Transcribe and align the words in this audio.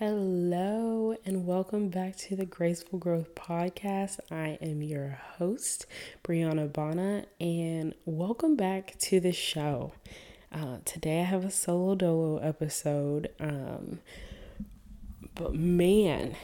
Hello, 0.00 1.14
and 1.26 1.46
welcome 1.46 1.90
back 1.90 2.16
to 2.16 2.34
the 2.34 2.46
Graceful 2.46 2.98
Growth 2.98 3.34
Podcast. 3.34 4.18
I 4.30 4.56
am 4.62 4.80
your 4.80 5.20
host, 5.36 5.84
Brianna 6.24 6.72
Bana, 6.72 7.26
and 7.38 7.94
welcome 8.06 8.56
back 8.56 8.98
to 9.00 9.20
the 9.20 9.32
show. 9.32 9.92
Uh, 10.50 10.78
today 10.86 11.20
I 11.20 11.24
have 11.24 11.44
a 11.44 11.50
solo 11.50 11.96
dolo 11.96 12.38
episode, 12.38 13.28
um, 13.38 14.00
but 15.34 15.54
man, 15.54 16.34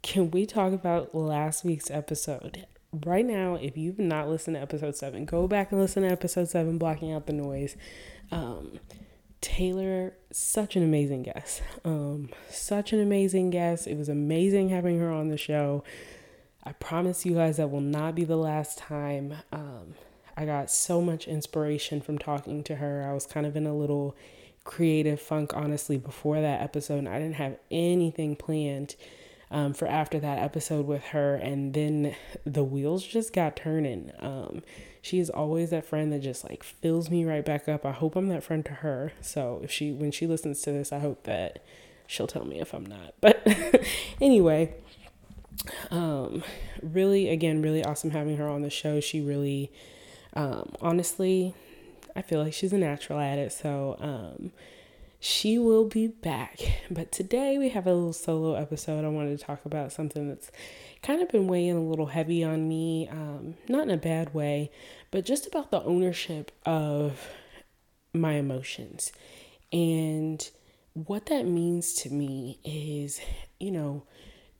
can 0.00 0.30
we 0.30 0.46
talk 0.46 0.72
about 0.72 1.14
last 1.14 1.66
week's 1.66 1.90
episode? 1.90 2.64
Right 3.04 3.26
now, 3.26 3.56
if 3.56 3.76
you've 3.76 3.98
not 3.98 4.30
listened 4.30 4.56
to 4.56 4.62
episode 4.62 4.96
seven, 4.96 5.26
go 5.26 5.46
back 5.46 5.70
and 5.70 5.82
listen 5.82 6.02
to 6.02 6.08
episode 6.08 6.48
seven, 6.48 6.78
blocking 6.78 7.12
out 7.12 7.26
the 7.26 7.34
noise. 7.34 7.76
Um, 8.32 8.78
Taylor, 9.44 10.14
such 10.32 10.74
an 10.74 10.82
amazing 10.82 11.24
guest. 11.24 11.62
Um, 11.84 12.30
such 12.48 12.94
an 12.94 13.00
amazing 13.00 13.50
guest. 13.50 13.86
It 13.86 13.98
was 13.98 14.08
amazing 14.08 14.70
having 14.70 14.98
her 15.00 15.10
on 15.10 15.28
the 15.28 15.36
show. 15.36 15.84
I 16.64 16.72
promise 16.72 17.26
you 17.26 17.34
guys 17.34 17.58
that 17.58 17.70
will 17.70 17.82
not 17.82 18.14
be 18.14 18.24
the 18.24 18.38
last 18.38 18.78
time. 18.78 19.34
Um, 19.52 19.96
I 20.34 20.46
got 20.46 20.70
so 20.70 21.02
much 21.02 21.28
inspiration 21.28 22.00
from 22.00 22.16
talking 22.16 22.64
to 22.64 22.76
her. 22.76 23.06
I 23.06 23.12
was 23.12 23.26
kind 23.26 23.44
of 23.44 23.54
in 23.54 23.66
a 23.66 23.76
little 23.76 24.16
creative 24.64 25.20
funk, 25.20 25.52
honestly, 25.54 25.98
before 25.98 26.40
that 26.40 26.62
episode, 26.62 27.06
I 27.06 27.18
didn't 27.18 27.34
have 27.34 27.58
anything 27.70 28.36
planned 28.36 28.96
um, 29.50 29.74
for 29.74 29.86
after 29.86 30.18
that 30.20 30.38
episode 30.38 30.86
with 30.86 31.04
her. 31.08 31.34
And 31.34 31.74
then 31.74 32.16
the 32.46 32.64
wheels 32.64 33.04
just 33.04 33.34
got 33.34 33.56
turning. 33.56 34.10
Um, 34.20 34.62
she 35.04 35.18
is 35.18 35.28
always 35.28 35.68
that 35.68 35.84
friend 35.84 36.10
that 36.14 36.20
just 36.20 36.44
like 36.48 36.62
fills 36.62 37.10
me 37.10 37.26
right 37.26 37.44
back 37.44 37.68
up. 37.68 37.84
I 37.84 37.92
hope 37.92 38.16
I'm 38.16 38.28
that 38.28 38.42
friend 38.42 38.64
to 38.64 38.72
her. 38.72 39.12
So 39.20 39.60
if 39.62 39.70
she 39.70 39.92
when 39.92 40.10
she 40.10 40.26
listens 40.26 40.62
to 40.62 40.72
this, 40.72 40.94
I 40.94 40.98
hope 40.98 41.24
that 41.24 41.62
she'll 42.06 42.26
tell 42.26 42.46
me 42.46 42.58
if 42.58 42.72
I'm 42.72 42.86
not. 42.86 43.12
But 43.20 43.46
anyway, 44.18 44.74
um 45.90 46.42
really 46.82 47.28
again 47.28 47.60
really 47.60 47.84
awesome 47.84 48.12
having 48.12 48.38
her 48.38 48.48
on 48.48 48.62
the 48.62 48.70
show. 48.70 48.98
She 48.98 49.20
really 49.20 49.70
um 50.32 50.72
honestly 50.80 51.54
I 52.16 52.22
feel 52.22 52.42
like 52.42 52.54
she's 52.54 52.72
a 52.72 52.78
natural 52.78 53.20
at 53.20 53.38
it. 53.38 53.52
So 53.52 53.98
um 54.00 54.52
she 55.24 55.58
will 55.58 55.86
be 55.86 56.06
back. 56.06 56.60
But 56.90 57.10
today 57.10 57.56
we 57.56 57.70
have 57.70 57.86
a 57.86 57.94
little 57.94 58.12
solo 58.12 58.56
episode. 58.56 59.06
I 59.06 59.08
wanted 59.08 59.38
to 59.38 59.42
talk 59.42 59.64
about 59.64 59.90
something 59.90 60.28
that's 60.28 60.52
kind 61.02 61.22
of 61.22 61.30
been 61.30 61.46
weighing 61.46 61.76
a 61.78 61.82
little 61.82 62.04
heavy 62.04 62.44
on 62.44 62.68
me, 62.68 63.08
um, 63.08 63.54
not 63.66 63.84
in 63.84 63.90
a 63.90 63.96
bad 63.96 64.34
way, 64.34 64.70
but 65.10 65.24
just 65.24 65.46
about 65.46 65.70
the 65.70 65.82
ownership 65.82 66.52
of 66.66 67.26
my 68.12 68.32
emotions. 68.32 69.12
And 69.72 70.46
what 70.92 71.24
that 71.26 71.46
means 71.46 71.94
to 72.02 72.10
me 72.10 72.58
is, 72.62 73.18
you 73.58 73.70
know, 73.70 74.02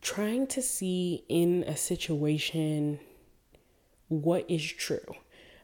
trying 0.01 0.47
to 0.47 0.62
see 0.62 1.25
in 1.29 1.62
a 1.65 1.77
situation 1.77 3.01
what 4.09 4.51
is 4.51 4.65
true. 4.65 5.15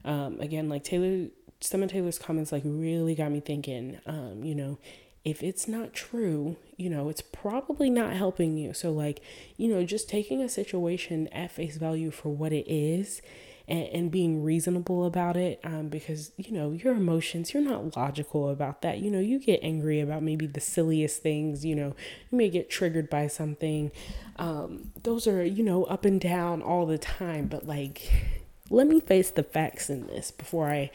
Um, 0.04 0.40
again, 0.40 0.68
like 0.68 0.84
Taylor, 0.84 1.28
some 1.60 1.82
of 1.82 1.90
Taylor's 1.90 2.18
comments 2.18 2.52
like 2.52 2.62
really 2.64 3.14
got 3.14 3.30
me 3.30 3.40
thinking, 3.40 3.98
um, 4.06 4.42
you 4.44 4.54
know, 4.54 4.78
if 5.24 5.42
it's 5.42 5.68
not 5.68 5.92
true, 5.92 6.56
you 6.76 6.88
know, 6.88 7.10
it's 7.10 7.20
probably 7.20 7.90
not 7.90 8.14
helping 8.14 8.56
you. 8.56 8.72
So, 8.72 8.90
like, 8.90 9.20
you 9.58 9.68
know, 9.68 9.84
just 9.84 10.08
taking 10.08 10.40
a 10.40 10.48
situation 10.48 11.28
at 11.28 11.52
face 11.52 11.76
value 11.76 12.10
for 12.10 12.30
what 12.30 12.52
it 12.54 12.66
is 12.66 13.20
and, 13.68 13.86
and 13.88 14.10
being 14.10 14.42
reasonable 14.42 15.04
about 15.04 15.36
it 15.36 15.60
um, 15.62 15.88
because, 15.88 16.32
you 16.38 16.52
know, 16.52 16.72
your 16.72 16.94
emotions, 16.94 17.52
you're 17.52 17.62
not 17.62 17.94
logical 17.98 18.48
about 18.48 18.80
that. 18.80 19.00
You 19.00 19.10
know, 19.10 19.20
you 19.20 19.38
get 19.38 19.60
angry 19.62 20.00
about 20.00 20.22
maybe 20.22 20.46
the 20.46 20.60
silliest 20.60 21.22
things, 21.22 21.66
you 21.66 21.76
know, 21.76 21.94
you 22.30 22.38
may 22.38 22.48
get 22.48 22.70
triggered 22.70 23.10
by 23.10 23.26
something. 23.26 23.92
Um, 24.36 24.92
those 25.02 25.26
are, 25.26 25.44
you 25.44 25.62
know, 25.62 25.84
up 25.84 26.06
and 26.06 26.18
down 26.18 26.62
all 26.62 26.86
the 26.86 26.96
time. 26.96 27.46
But, 27.46 27.66
like, 27.66 28.39
let 28.70 28.86
me 28.86 29.00
face 29.00 29.30
the 29.30 29.42
facts 29.42 29.90
in 29.90 30.06
this 30.06 30.30
before 30.30 30.70
I 30.70 30.90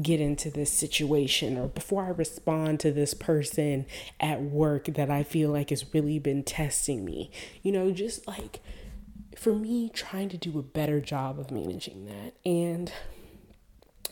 get 0.00 0.20
into 0.20 0.50
this 0.50 0.72
situation 0.72 1.58
or 1.58 1.68
before 1.68 2.04
I 2.06 2.10
respond 2.10 2.80
to 2.80 2.92
this 2.92 3.14
person 3.14 3.86
at 4.18 4.40
work 4.40 4.86
that 4.86 5.10
I 5.10 5.22
feel 5.22 5.50
like 5.50 5.70
has 5.70 5.92
really 5.92 6.18
been 6.18 6.42
testing 6.42 7.04
me. 7.04 7.30
You 7.62 7.72
know, 7.72 7.90
just 7.90 8.26
like 8.26 8.60
for 9.36 9.54
me, 9.54 9.90
trying 9.90 10.28
to 10.30 10.36
do 10.36 10.58
a 10.58 10.62
better 10.62 11.00
job 11.00 11.38
of 11.38 11.50
managing 11.50 12.06
that. 12.06 12.34
And 12.44 12.90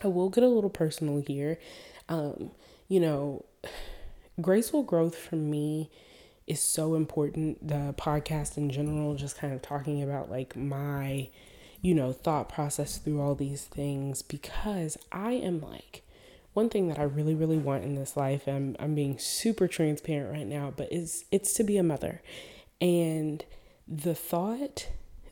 I 0.04 0.08
will 0.08 0.28
get 0.28 0.44
a 0.44 0.48
little 0.48 0.70
personal 0.70 1.22
here. 1.26 1.58
Um, 2.08 2.50
you 2.88 3.00
know, 3.00 3.44
graceful 4.40 4.82
growth 4.82 5.16
for 5.16 5.36
me 5.36 5.90
is 6.46 6.60
so 6.60 6.94
important. 6.94 7.66
The 7.66 7.94
podcast 7.96 8.56
in 8.56 8.70
general, 8.70 9.14
just 9.14 9.38
kind 9.38 9.52
of 9.52 9.62
talking 9.62 10.02
about 10.02 10.30
like 10.30 10.54
my 10.54 11.28
you 11.82 11.94
know, 11.94 12.12
thought 12.12 12.48
process 12.48 12.98
through 12.98 13.20
all 13.20 13.34
these 13.34 13.64
things 13.64 14.22
because 14.22 14.96
I 15.12 15.32
am 15.32 15.60
like 15.60 16.02
one 16.52 16.70
thing 16.70 16.88
that 16.88 16.98
I 16.98 17.02
really, 17.02 17.34
really 17.34 17.58
want 17.58 17.84
in 17.84 17.96
this 17.96 18.16
life, 18.16 18.46
I'm 18.46 18.76
I'm 18.78 18.94
being 18.94 19.18
super 19.18 19.68
transparent 19.68 20.32
right 20.32 20.46
now, 20.46 20.72
but 20.74 20.92
is 20.92 21.24
it's 21.30 21.52
to 21.54 21.64
be 21.64 21.76
a 21.76 21.82
mother. 21.82 22.22
And 22.80 23.44
the 23.86 24.14
thought 24.14 24.88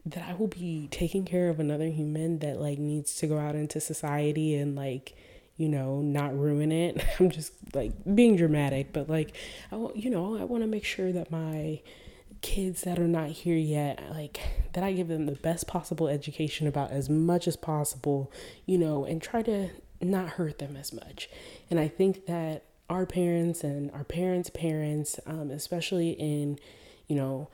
that 0.07 0.29
I 0.29 0.35
will 0.35 0.49
be 0.49 0.89
taking 0.91 1.25
care 1.25 1.49
of 1.49 1.59
another 1.59 1.89
human 1.89 2.41
that 2.41 2.61
like 2.61 2.79
needs 2.79 3.17
to 3.17 3.27
go 3.27 3.39
out 3.39 3.55
into 3.55 3.81
society 3.81 4.55
and 4.55 4.77
like 4.77 5.17
you 5.57 5.69
know 5.69 6.01
not 6.01 6.37
ruin 6.37 6.73
it 6.73 7.03
i'm 7.21 7.31
just 7.31 7.53
like 7.75 7.93
being 8.15 8.37
dramatic 8.37 8.93
but 8.93 9.09
like 9.09 9.37
i 9.71 9.77
you 9.95 10.11
know 10.11 10.37
i 10.37 10.45
want 10.45 10.63
to 10.63 10.67
make 10.67 10.85
sure 10.85 11.13
that 11.13 11.31
my 11.31 11.81
kids 12.45 12.83
that 12.83 12.99
are 12.99 13.09
not 13.09 13.31
here 13.31 13.57
yet, 13.57 14.05
like 14.11 14.39
that 14.75 14.85
I 14.85 14.93
give 14.93 15.09
them 15.09 15.25
the 15.25 15.33
best 15.33 15.67
possible 15.67 16.09
education 16.09 16.67
about 16.67 16.91
as 16.91 17.09
much 17.09 17.49
as 17.49 17.57
possible, 17.57 18.31
you 18.67 18.77
know, 18.77 19.07
and 19.07 19.23
try 19.23 19.41
to 19.43 19.71
not 20.03 20.29
hurt 20.29 20.59
them 20.59 20.77
as 20.77 20.93
much. 20.93 21.31
And 21.71 21.81
I 21.81 21.89
think 21.89 22.27
that 22.27 22.65
our 22.91 23.07
parents 23.07 23.65
and 23.65 23.91
our 23.93 24.05
parents' 24.05 24.51
parents, 24.51 25.19
um, 25.25 25.51
especially 25.51 26.11
in, 26.11 26.59
you 27.09 27.17
know, 27.17 27.49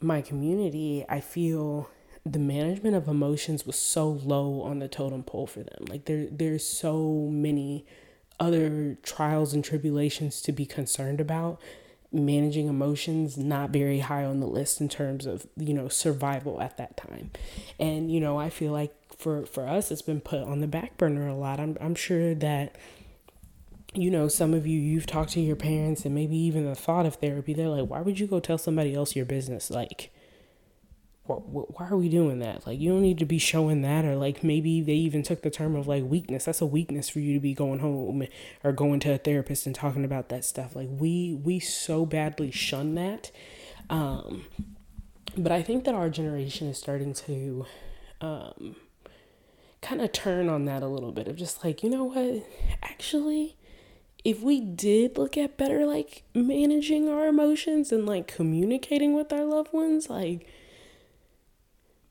my 0.00 0.22
community, 0.22 1.04
I 1.08 1.18
feel 1.18 1.90
the 2.24 2.38
management 2.38 2.94
of 2.94 3.08
emotions 3.08 3.66
was 3.66 3.74
so 3.74 4.08
low 4.08 4.62
on 4.62 4.78
the 4.78 4.86
totem 4.86 5.24
pole 5.24 5.48
for 5.48 5.64
them. 5.64 5.86
Like 5.88 6.04
there, 6.04 6.28
there's 6.30 6.64
so 6.64 7.28
many 7.28 7.84
other 8.38 8.98
trials 9.02 9.52
and 9.52 9.64
tribulations 9.64 10.40
to 10.42 10.52
be 10.52 10.64
concerned 10.64 11.20
about 11.20 11.60
managing 12.12 12.68
emotions 12.68 13.38
not 13.38 13.70
very 13.70 14.00
high 14.00 14.24
on 14.24 14.40
the 14.40 14.46
list 14.46 14.80
in 14.80 14.88
terms 14.88 15.26
of 15.26 15.46
you 15.56 15.74
know 15.74 15.88
survival 15.88 16.60
at 16.60 16.76
that 16.76 16.96
time. 16.96 17.30
And 17.78 18.10
you 18.10 18.20
know 18.20 18.38
i 18.38 18.50
feel 18.50 18.72
like 18.72 18.94
for 19.16 19.46
for 19.46 19.66
us 19.66 19.90
it's 19.90 20.02
been 20.02 20.20
put 20.20 20.42
on 20.42 20.60
the 20.60 20.66
back 20.66 20.96
burner 20.98 21.28
a 21.28 21.34
lot. 21.34 21.60
I'm, 21.60 21.76
I'm 21.80 21.94
sure 21.94 22.34
that 22.34 22.76
you 23.94 24.10
know 24.10 24.28
some 24.28 24.54
of 24.54 24.66
you 24.66 24.78
you've 24.78 25.06
talked 25.06 25.32
to 25.32 25.40
your 25.40 25.56
parents 25.56 26.04
and 26.04 26.14
maybe 26.14 26.36
even 26.36 26.64
the 26.64 26.74
thought 26.74 27.06
of 27.06 27.16
therapy. 27.16 27.54
They're 27.54 27.68
like 27.68 27.88
why 27.88 28.00
would 28.00 28.20
you 28.20 28.26
go 28.26 28.40
tell 28.40 28.58
somebody 28.58 28.94
else 28.94 29.16
your 29.16 29.26
business? 29.26 29.70
Like 29.70 30.12
why 31.24 31.86
are 31.88 31.96
we 31.96 32.08
doing 32.08 32.40
that? 32.40 32.66
Like, 32.66 32.80
you 32.80 32.90
don't 32.90 33.02
need 33.02 33.18
to 33.18 33.24
be 33.24 33.38
showing 33.38 33.82
that, 33.82 34.04
or 34.04 34.16
like 34.16 34.42
maybe 34.42 34.80
they 34.80 34.94
even 34.94 35.22
took 35.22 35.42
the 35.42 35.50
term 35.50 35.76
of 35.76 35.86
like 35.86 36.04
weakness. 36.04 36.46
That's 36.46 36.60
a 36.60 36.66
weakness 36.66 37.08
for 37.08 37.20
you 37.20 37.34
to 37.34 37.40
be 37.40 37.54
going 37.54 37.78
home 37.78 38.26
or 38.64 38.72
going 38.72 39.00
to 39.00 39.14
a 39.14 39.18
therapist 39.18 39.66
and 39.66 39.74
talking 39.74 40.04
about 40.04 40.28
that 40.30 40.44
stuff. 40.44 40.74
Like, 40.74 40.88
we 40.90 41.32
we 41.32 41.60
so 41.60 42.04
badly 42.04 42.50
shun 42.50 42.94
that. 42.96 43.30
Um, 43.88 44.46
but 45.36 45.52
I 45.52 45.62
think 45.62 45.84
that 45.84 45.94
our 45.94 46.10
generation 46.10 46.68
is 46.68 46.78
starting 46.78 47.14
to 47.14 47.66
um, 48.20 48.76
kind 49.80 50.00
of 50.00 50.12
turn 50.12 50.48
on 50.48 50.64
that 50.64 50.82
a 50.82 50.88
little 50.88 51.12
bit 51.12 51.28
of 51.28 51.36
just 51.36 51.64
like, 51.64 51.82
you 51.82 51.90
know 51.90 52.04
what? 52.04 52.44
Actually, 52.82 53.56
if 54.24 54.40
we 54.40 54.60
did 54.60 55.18
look 55.18 55.36
at 55.36 55.56
better 55.56 55.86
like 55.86 56.24
managing 56.34 57.08
our 57.08 57.26
emotions 57.26 57.92
and 57.92 58.06
like 58.06 58.26
communicating 58.26 59.14
with 59.14 59.32
our 59.32 59.44
loved 59.44 59.72
ones, 59.72 60.10
like 60.10 60.46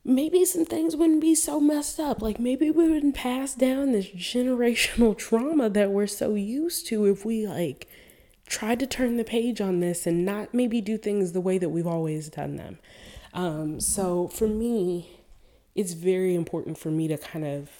maybe 0.04 0.44
some 0.44 0.64
things 0.64 0.96
wouldn't 0.96 1.20
be 1.20 1.34
so 1.34 1.60
messed 1.60 2.00
up. 2.00 2.22
Like 2.22 2.38
maybe 2.38 2.70
we 2.70 2.88
wouldn't 2.88 3.14
pass 3.14 3.54
down 3.54 3.92
this 3.92 4.08
generational 4.08 5.16
trauma 5.18 5.70
that 5.70 5.90
we're 5.90 6.06
so 6.06 6.34
used 6.34 6.86
to 6.88 7.06
if 7.06 7.24
we 7.24 7.46
like 7.46 7.88
tried 8.46 8.80
to 8.80 8.86
turn 8.86 9.16
the 9.16 9.24
page 9.24 9.60
on 9.60 9.80
this 9.80 10.06
and 10.06 10.24
not 10.24 10.52
maybe 10.52 10.80
do 10.80 10.98
things 10.98 11.32
the 11.32 11.40
way 11.40 11.58
that 11.58 11.70
we've 11.70 11.86
always 11.86 12.28
done 12.28 12.56
them. 12.56 12.78
Um, 13.32 13.80
so 13.80 14.28
for 14.28 14.46
me, 14.46 15.20
it's 15.74 15.92
very 15.94 16.34
important 16.34 16.76
for 16.76 16.90
me 16.90 17.08
to 17.08 17.16
kind 17.16 17.46
of 17.46 17.70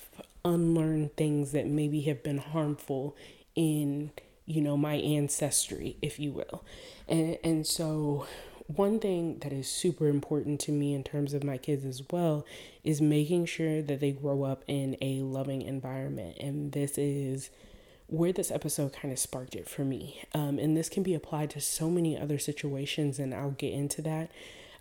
unlearn 0.44 1.10
things 1.10 1.52
that 1.52 1.66
maybe 1.66 2.02
have 2.02 2.22
been 2.22 2.38
harmful 2.38 3.16
in 3.54 4.10
you 4.44 4.60
know 4.60 4.76
my 4.76 4.94
ancestry 4.94 5.96
if 6.02 6.18
you 6.18 6.32
will 6.32 6.64
and 7.06 7.38
and 7.44 7.66
so 7.66 8.26
one 8.66 8.98
thing 8.98 9.38
that 9.40 9.52
is 9.52 9.68
super 9.68 10.08
important 10.08 10.60
to 10.60 10.72
me 10.72 10.94
in 10.94 11.02
terms 11.02 11.34
of 11.34 11.44
my 11.44 11.58
kids 11.58 11.84
as 11.84 12.02
well 12.10 12.46
is 12.84 13.00
making 13.00 13.46
sure 13.46 13.82
that 13.82 14.00
they 14.00 14.12
grow 14.12 14.44
up 14.44 14.62
in 14.66 14.96
a 15.00 15.20
loving 15.20 15.62
environment. 15.62 16.36
And 16.38 16.72
this 16.72 16.96
is 16.96 17.50
where 18.06 18.32
this 18.32 18.50
episode 18.50 18.92
kind 18.92 19.12
of 19.12 19.18
sparked 19.18 19.54
it 19.54 19.68
for 19.68 19.84
me. 19.84 20.22
Um, 20.34 20.58
and 20.58 20.76
this 20.76 20.88
can 20.88 21.02
be 21.02 21.14
applied 21.14 21.50
to 21.50 21.60
so 21.60 21.90
many 21.90 22.18
other 22.18 22.38
situations, 22.38 23.18
and 23.18 23.34
I'll 23.34 23.52
get 23.52 23.72
into 23.72 24.02
that. 24.02 24.30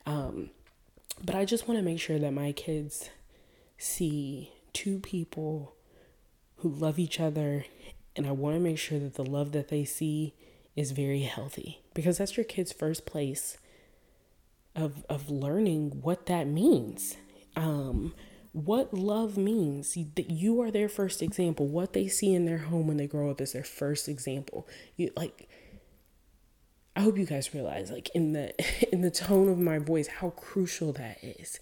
Um, 0.06 0.52
but 1.24 1.36
I 1.36 1.46
just 1.46 1.68
want 1.68 1.80
to 1.80 1.84
make 1.84 2.00
sure 2.00 2.20
that 2.20 2.34
my 2.34 2.52
kids 2.52 3.10
see 3.78 4.52
two 4.74 5.00
people 5.00 5.76
who 6.58 6.70
love 6.70 7.00
each 7.00 7.20
other, 7.20 7.66
and 8.16 8.28
I 8.28 8.32
want 8.32 8.56
to 8.56 8.60
make 8.60 8.78
sure 8.78 9.00
that 9.00 9.16
the 9.16 9.26
love 9.26 9.52
that 9.54 9.70
they 9.70 9.86
see 9.86 10.34
is 10.76 10.92
very 10.92 11.22
healthy 11.22 11.82
because 11.94 12.18
that's 12.18 12.38
your 12.38 12.46
kid's 12.46 12.72
first 12.72 13.06
place 13.06 13.58
of 14.76 15.06
of 15.10 15.30
learning 15.30 16.02
what 16.02 16.26
that 16.28 16.48
means. 16.48 17.16
Um, 17.56 18.14
what 18.54 18.94
love 18.94 19.38
means. 19.38 19.94
That 20.16 20.30
you 20.30 20.62
are 20.62 20.72
their 20.72 20.90
first 20.90 21.22
example. 21.22 21.68
What 21.68 21.94
they 21.94 22.08
see 22.08 22.34
in 22.34 22.46
their 22.46 22.60
home 22.60 22.88
when 22.88 22.98
they 22.98 23.08
grow 23.08 23.30
up 23.30 23.42
is 23.42 23.54
their 23.54 23.64
first 23.64 24.08
example. 24.08 24.68
You 24.96 25.12
like 25.16 25.50
i 26.94 27.00
hope 27.00 27.18
you 27.18 27.26
guys 27.26 27.54
realize 27.54 27.90
like 27.90 28.10
in 28.14 28.34
the 28.34 28.54
in 28.94 29.00
the 29.00 29.10
tone 29.12 29.48
of 29.48 29.58
my 29.58 29.80
voice 29.80 30.08
how 30.08 30.32
crucial 30.32 30.94
that 30.94 31.18
is. 31.24 31.60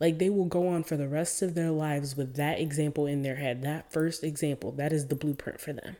Like 0.00 0.18
they 0.18 0.30
will 0.30 0.46
go 0.46 0.66
on 0.66 0.82
for 0.82 0.96
the 0.96 1.08
rest 1.08 1.42
of 1.42 1.54
their 1.54 1.70
lives 1.70 2.16
with 2.16 2.34
that 2.34 2.58
example 2.58 3.06
in 3.06 3.22
their 3.22 3.36
head 3.36 3.62
that 3.62 3.92
first 3.92 4.24
example. 4.24 4.72
That 4.72 4.92
is 4.92 5.06
the 5.06 5.14
blueprint 5.14 5.60
for 5.60 5.72
them 5.72 5.96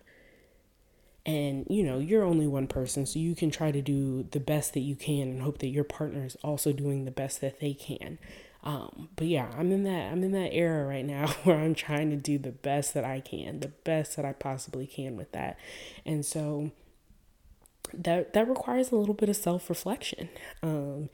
and 1.25 1.67
you 1.71 1.83
know 1.83 1.99
you're 1.99 2.25
only 2.25 2.47
one 2.47 2.67
person 2.67 3.07
so 3.07 3.19
you 3.19 3.35
can 3.35 3.51
try 3.51 3.71
to 3.71 3.81
do 3.81 4.25
the 4.33 4.41
best 4.41 4.75
that 4.75 4.81
you 4.81 4.97
can 4.97 5.29
and 5.29 5.43
hope 5.43 5.59
that 5.59 5.69
your 5.69 5.85
partner 5.85 6.25
is 6.25 6.37
also 6.43 6.73
doing 6.73 7.05
the 7.05 7.11
best 7.11 7.41
that 7.41 7.61
they 7.61 7.73
can 7.73 8.19
um, 8.65 9.09
but 9.17 9.27
yeah, 9.27 9.51
I'm 9.57 9.73
in 9.73 9.83
that 9.85 10.13
I'm 10.13 10.23
in 10.23 10.33
that 10.33 10.53
era 10.53 10.87
right 10.87 11.05
now 11.05 11.27
where 11.45 11.59
I'm 11.59 11.75
trying 11.75 12.11
to 12.11 12.17
do 12.17 12.39
the 12.39 12.53
best 12.53 12.95
that 12.95 13.05
I 13.05 13.21
can, 13.21 13.61
the 13.61 13.69
best 13.69 14.17
that 14.17 14.25
I 14.25 14.33
possibly 14.33 14.87
can 14.87 15.17
with 15.17 15.33
that. 15.33 15.59
And 16.07 16.25
so 16.25 16.71
that 17.93 18.33
that 18.35 18.49
requires 18.49 18.93
a 18.93 18.97
little 18.97 19.15
bit 19.15 19.29
of 19.29 19.37
self-reflection. 19.37 20.29
Um, 20.63 21.09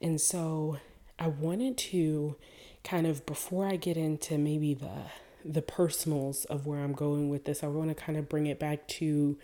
and 0.00 0.20
so 0.20 0.78
I 1.18 1.28
wanted 1.28 1.76
to 1.78 2.36
kind 2.84 3.06
of 3.06 3.26
before 3.26 3.66
I 3.66 3.76
get 3.76 3.96
into 3.96 4.38
maybe 4.38 4.74
the 4.74 5.06
the 5.44 5.62
personals 5.62 6.44
of 6.46 6.66
where 6.66 6.80
I'm 6.80 6.92
going 6.92 7.28
with 7.28 7.44
this, 7.44 7.62
I 7.62 7.66
want 7.68 7.90
to 7.90 7.94
kind 7.94 8.18
of 8.18 8.28
bring 8.28 8.46
it 8.46 8.58
back 8.58 8.88
to, 8.88 9.38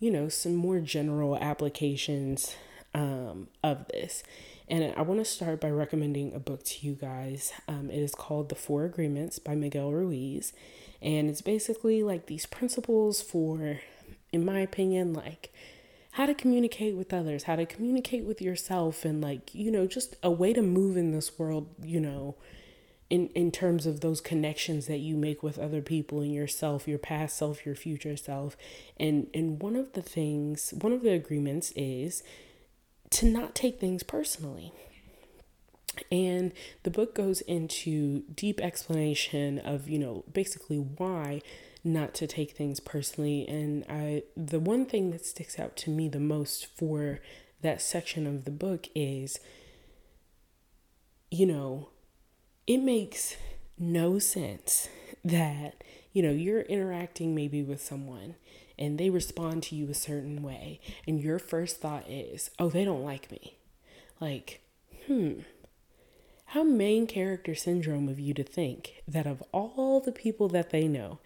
you 0.00 0.10
know, 0.10 0.28
some 0.28 0.54
more 0.54 0.80
general 0.80 1.36
applications 1.36 2.56
um, 2.94 3.48
of 3.62 3.88
this. 3.88 4.22
And 4.68 4.94
I 4.96 5.02
want 5.02 5.20
to 5.20 5.24
start 5.24 5.60
by 5.60 5.68
recommending 5.70 6.34
a 6.34 6.38
book 6.38 6.64
to 6.64 6.86
you 6.86 6.94
guys. 6.94 7.52
Um, 7.68 7.90
it 7.90 7.98
is 7.98 8.14
called 8.14 8.48
The 8.48 8.54
Four 8.54 8.84
Agreements 8.84 9.38
by 9.38 9.54
Miguel 9.54 9.92
Ruiz. 9.92 10.54
And 11.02 11.28
it's 11.28 11.42
basically 11.42 12.02
like 12.02 12.26
these 12.26 12.46
principles 12.46 13.20
for, 13.20 13.80
in 14.32 14.44
my 14.44 14.60
opinion, 14.60 15.12
like 15.12 15.52
how 16.12 16.24
to 16.24 16.34
communicate 16.34 16.96
with 16.96 17.12
others, 17.12 17.42
how 17.42 17.56
to 17.56 17.66
communicate 17.66 18.24
with 18.24 18.40
yourself, 18.40 19.04
and 19.04 19.20
like, 19.20 19.54
you 19.54 19.70
know, 19.70 19.86
just 19.86 20.16
a 20.22 20.30
way 20.30 20.54
to 20.54 20.62
move 20.62 20.96
in 20.96 21.10
this 21.10 21.38
world, 21.38 21.68
you 21.82 22.00
know, 22.00 22.36
in, 23.14 23.28
in 23.28 23.52
terms 23.52 23.86
of 23.86 24.00
those 24.00 24.20
connections 24.20 24.88
that 24.88 24.98
you 24.98 25.16
make 25.16 25.40
with 25.40 25.56
other 25.56 25.80
people 25.80 26.20
and 26.20 26.34
yourself, 26.34 26.88
your 26.88 26.98
past 26.98 27.36
self, 27.36 27.64
your 27.64 27.76
future 27.76 28.16
self. 28.16 28.56
And 28.98 29.28
and 29.32 29.62
one 29.62 29.76
of 29.76 29.92
the 29.92 30.02
things, 30.02 30.74
one 30.76 30.92
of 30.92 31.02
the 31.02 31.12
agreements 31.12 31.72
is 31.76 32.24
to 33.10 33.26
not 33.26 33.54
take 33.54 33.78
things 33.78 34.02
personally. 34.02 34.72
And 36.10 36.50
the 36.82 36.90
book 36.90 37.14
goes 37.14 37.40
into 37.42 38.24
deep 38.34 38.60
explanation 38.60 39.60
of, 39.60 39.88
you 39.88 40.00
know, 40.00 40.24
basically 40.32 40.78
why 40.78 41.40
not 41.84 42.14
to 42.14 42.26
take 42.26 42.56
things 42.56 42.80
personally. 42.80 43.46
And 43.46 43.84
I 43.88 44.24
the 44.36 44.58
one 44.58 44.86
thing 44.86 45.12
that 45.12 45.24
sticks 45.24 45.56
out 45.60 45.76
to 45.76 45.90
me 45.90 46.08
the 46.08 46.18
most 46.18 46.66
for 46.66 47.20
that 47.62 47.80
section 47.80 48.26
of 48.26 48.44
the 48.44 48.50
book 48.50 48.88
is 48.92 49.38
you 51.30 51.46
know, 51.46 51.88
it 52.66 52.78
makes 52.78 53.36
no 53.78 54.18
sense 54.18 54.88
that, 55.24 55.82
you 56.12 56.22
know, 56.22 56.30
you're 56.30 56.62
interacting 56.62 57.34
maybe 57.34 57.62
with 57.62 57.82
someone 57.82 58.36
and 58.78 58.98
they 58.98 59.10
respond 59.10 59.62
to 59.62 59.76
you 59.76 59.88
a 59.88 59.94
certain 59.94 60.42
way, 60.42 60.80
and 61.06 61.20
your 61.20 61.38
first 61.38 61.80
thought 61.80 62.10
is, 62.10 62.50
oh, 62.58 62.68
they 62.68 62.84
don't 62.84 63.04
like 63.04 63.30
me. 63.30 63.56
Like, 64.20 64.62
hmm, 65.06 65.40
how 66.46 66.64
main 66.64 67.06
character 67.06 67.54
syndrome 67.54 68.08
of 68.08 68.18
you 68.18 68.34
to 68.34 68.42
think 68.42 69.02
that 69.06 69.26
of 69.26 69.42
all 69.52 70.00
the 70.00 70.12
people 70.12 70.48
that 70.48 70.70
they 70.70 70.88
know 70.88 71.18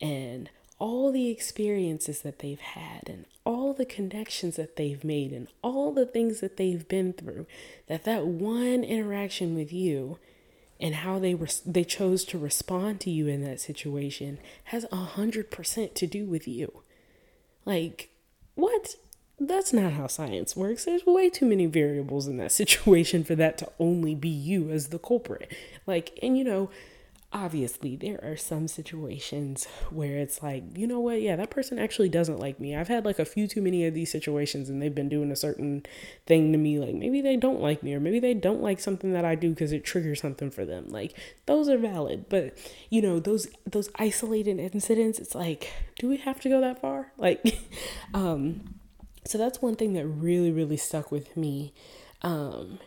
and 0.00 0.50
all 0.78 1.10
the 1.10 1.30
experiences 1.30 2.22
that 2.22 2.38
they've 2.38 2.60
had 2.60 3.08
and 3.08 3.24
all 3.44 3.74
the 3.74 3.86
connections 3.86 4.56
that 4.56 4.76
they've 4.76 5.02
made 5.02 5.32
and 5.32 5.48
all 5.62 5.92
the 5.92 6.06
things 6.06 6.40
that 6.40 6.56
they've 6.56 6.86
been 6.86 7.12
through 7.12 7.46
that 7.88 8.04
that 8.04 8.26
one 8.26 8.84
interaction 8.84 9.56
with 9.56 9.72
you 9.72 10.18
and 10.80 10.96
how 10.96 11.18
they 11.18 11.34
were 11.34 11.48
they 11.66 11.84
chose 11.84 12.24
to 12.24 12.38
respond 12.38 13.00
to 13.00 13.10
you 13.10 13.26
in 13.26 13.42
that 13.44 13.60
situation 13.60 14.38
has 14.64 14.86
a 14.92 14.96
hundred 14.96 15.50
percent 15.50 15.94
to 15.96 16.06
do 16.06 16.24
with 16.24 16.46
you 16.46 16.82
like, 17.68 18.08
what? 18.54 18.94
That's 19.38 19.74
not 19.74 19.92
how 19.92 20.06
science 20.06 20.56
works. 20.56 20.86
There's 20.86 21.04
way 21.04 21.28
too 21.28 21.44
many 21.44 21.66
variables 21.66 22.26
in 22.26 22.38
that 22.38 22.50
situation 22.62 23.24
for 23.24 23.34
that 23.34 23.58
to 23.58 23.70
only 23.78 24.14
be 24.14 24.30
you 24.30 24.70
as 24.70 24.88
the 24.88 24.98
culprit. 24.98 25.52
Like, 25.86 26.18
and 26.22 26.38
you 26.38 26.44
know, 26.44 26.70
obviously 27.30 27.94
there 27.94 28.18
are 28.22 28.36
some 28.38 28.66
situations 28.66 29.66
where 29.90 30.16
it's 30.16 30.42
like 30.42 30.64
you 30.76 30.86
know 30.86 30.98
what? 30.98 31.20
Yeah 31.20 31.36
that 31.36 31.50
person 31.50 31.78
actually 31.78 32.08
doesn't 32.08 32.38
like 32.38 32.58
me. 32.58 32.74
I've 32.74 32.88
had 32.88 33.04
like 33.04 33.18
a 33.18 33.24
few 33.26 33.46
too 33.46 33.60
many 33.60 33.86
of 33.86 33.92
these 33.92 34.10
situations 34.10 34.70
and 34.70 34.80
they've 34.80 34.94
been 34.94 35.10
doing 35.10 35.30
a 35.30 35.36
certain 35.36 35.84
thing 36.26 36.52
to 36.52 36.58
me 36.58 36.78
like 36.78 36.94
maybe 36.94 37.20
they 37.20 37.36
don't 37.36 37.60
like 37.60 37.82
me 37.82 37.94
or 37.94 38.00
maybe 38.00 38.18
they 38.18 38.32
don't 38.34 38.62
like 38.62 38.80
something 38.80 39.12
that 39.12 39.24
i 39.24 39.34
do 39.34 39.50
because 39.50 39.72
it 39.72 39.84
triggers 39.84 40.20
something 40.20 40.50
for 40.50 40.64
them. 40.64 40.88
Like 40.88 41.14
those 41.46 41.68
are 41.68 41.78
valid 41.78 42.26
but 42.28 42.56
you 42.88 43.02
know 43.02 43.20
those 43.20 43.46
those 43.66 43.90
isolated 43.96 44.58
incidents 44.58 45.18
it's 45.18 45.34
like 45.34 45.70
do 45.98 46.08
we 46.08 46.16
have 46.18 46.40
to 46.40 46.48
go 46.48 46.60
that 46.60 46.80
far? 46.80 47.12
Like 47.18 47.58
um 48.14 48.76
so 49.26 49.36
that's 49.36 49.60
one 49.60 49.76
thing 49.76 49.92
that 49.94 50.06
really 50.06 50.50
really 50.50 50.78
stuck 50.78 51.12
with 51.12 51.36
me. 51.36 51.74
Um 52.22 52.78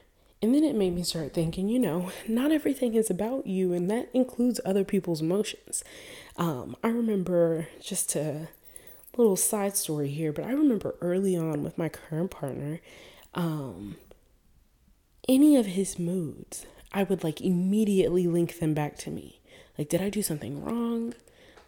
and 0.41 0.55
then 0.55 0.63
it 0.63 0.75
made 0.75 0.95
me 0.95 1.03
start 1.03 1.33
thinking, 1.33 1.69
you 1.69 1.77
know, 1.77 2.11
not 2.27 2.51
everything 2.51 2.95
is 2.95 3.09
about 3.09 3.45
you, 3.45 3.73
and 3.73 3.89
that 3.91 4.09
includes 4.13 4.59
other 4.65 4.83
people's 4.83 5.21
emotions. 5.21 5.83
Um, 6.37 6.75
I 6.83 6.87
remember 6.87 7.67
just 7.79 8.15
a 8.15 8.49
little 9.15 9.35
side 9.35 9.77
story 9.77 10.09
here, 10.09 10.31
but 10.33 10.45
I 10.45 10.51
remember 10.51 10.95
early 11.01 11.35
on 11.35 11.63
with 11.63 11.77
my 11.77 11.89
current 11.89 12.31
partner, 12.31 12.79
um, 13.35 13.97
any 15.29 15.55
of 15.55 15.67
his 15.67 15.99
moods, 15.99 16.65
I 16.91 17.03
would 17.03 17.23
like 17.23 17.39
immediately 17.39 18.27
link 18.27 18.59
them 18.59 18.73
back 18.73 18.97
to 18.99 19.11
me. 19.11 19.41
Like, 19.77 19.89
did 19.89 20.01
I 20.01 20.09
do 20.09 20.21
something 20.21 20.63
wrong? 20.63 21.13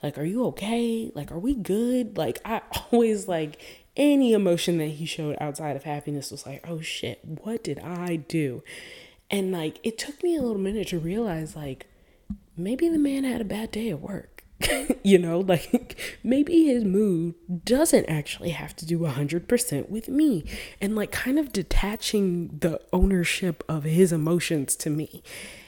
Like, 0.01 0.17
are 0.17 0.25
you 0.25 0.45
okay? 0.47 1.11
Like, 1.13 1.31
are 1.31 1.39
we 1.39 1.53
good? 1.53 2.17
Like, 2.17 2.39
I 2.43 2.61
always 2.91 3.27
like 3.27 3.82
any 3.95 4.33
emotion 4.33 4.77
that 4.79 4.87
he 4.87 5.05
showed 5.05 5.37
outside 5.39 5.75
of 5.75 5.83
happiness 5.83 6.31
was 6.31 6.45
like, 6.45 6.65
oh 6.67 6.81
shit, 6.81 7.19
what 7.23 7.63
did 7.63 7.79
I 7.79 8.15
do? 8.15 8.63
And 9.29 9.51
like, 9.51 9.79
it 9.83 9.97
took 9.97 10.23
me 10.23 10.35
a 10.35 10.41
little 10.41 10.57
minute 10.57 10.89
to 10.89 10.99
realize, 10.99 11.55
like, 11.55 11.87
maybe 12.57 12.89
the 12.89 12.99
man 12.99 13.23
had 13.23 13.41
a 13.41 13.45
bad 13.45 13.71
day 13.71 13.89
at 13.89 14.01
work. 14.01 14.43
you 15.03 15.17
know, 15.17 15.39
like 15.39 16.17
maybe 16.23 16.65
his 16.65 16.85
mood 16.85 17.35
doesn't 17.65 18.05
actually 18.05 18.51
have 18.51 18.75
to 18.77 18.85
do 18.85 18.99
100% 18.99 19.89
with 19.89 20.07
me. 20.07 20.45
And 20.79 20.95
like, 20.95 21.11
kind 21.11 21.37
of 21.37 21.51
detaching 21.51 22.59
the 22.59 22.79
ownership 22.91 23.63
of 23.67 23.83
his 23.83 24.11
emotions 24.11 24.75
to 24.77 24.89
me. 24.89 25.23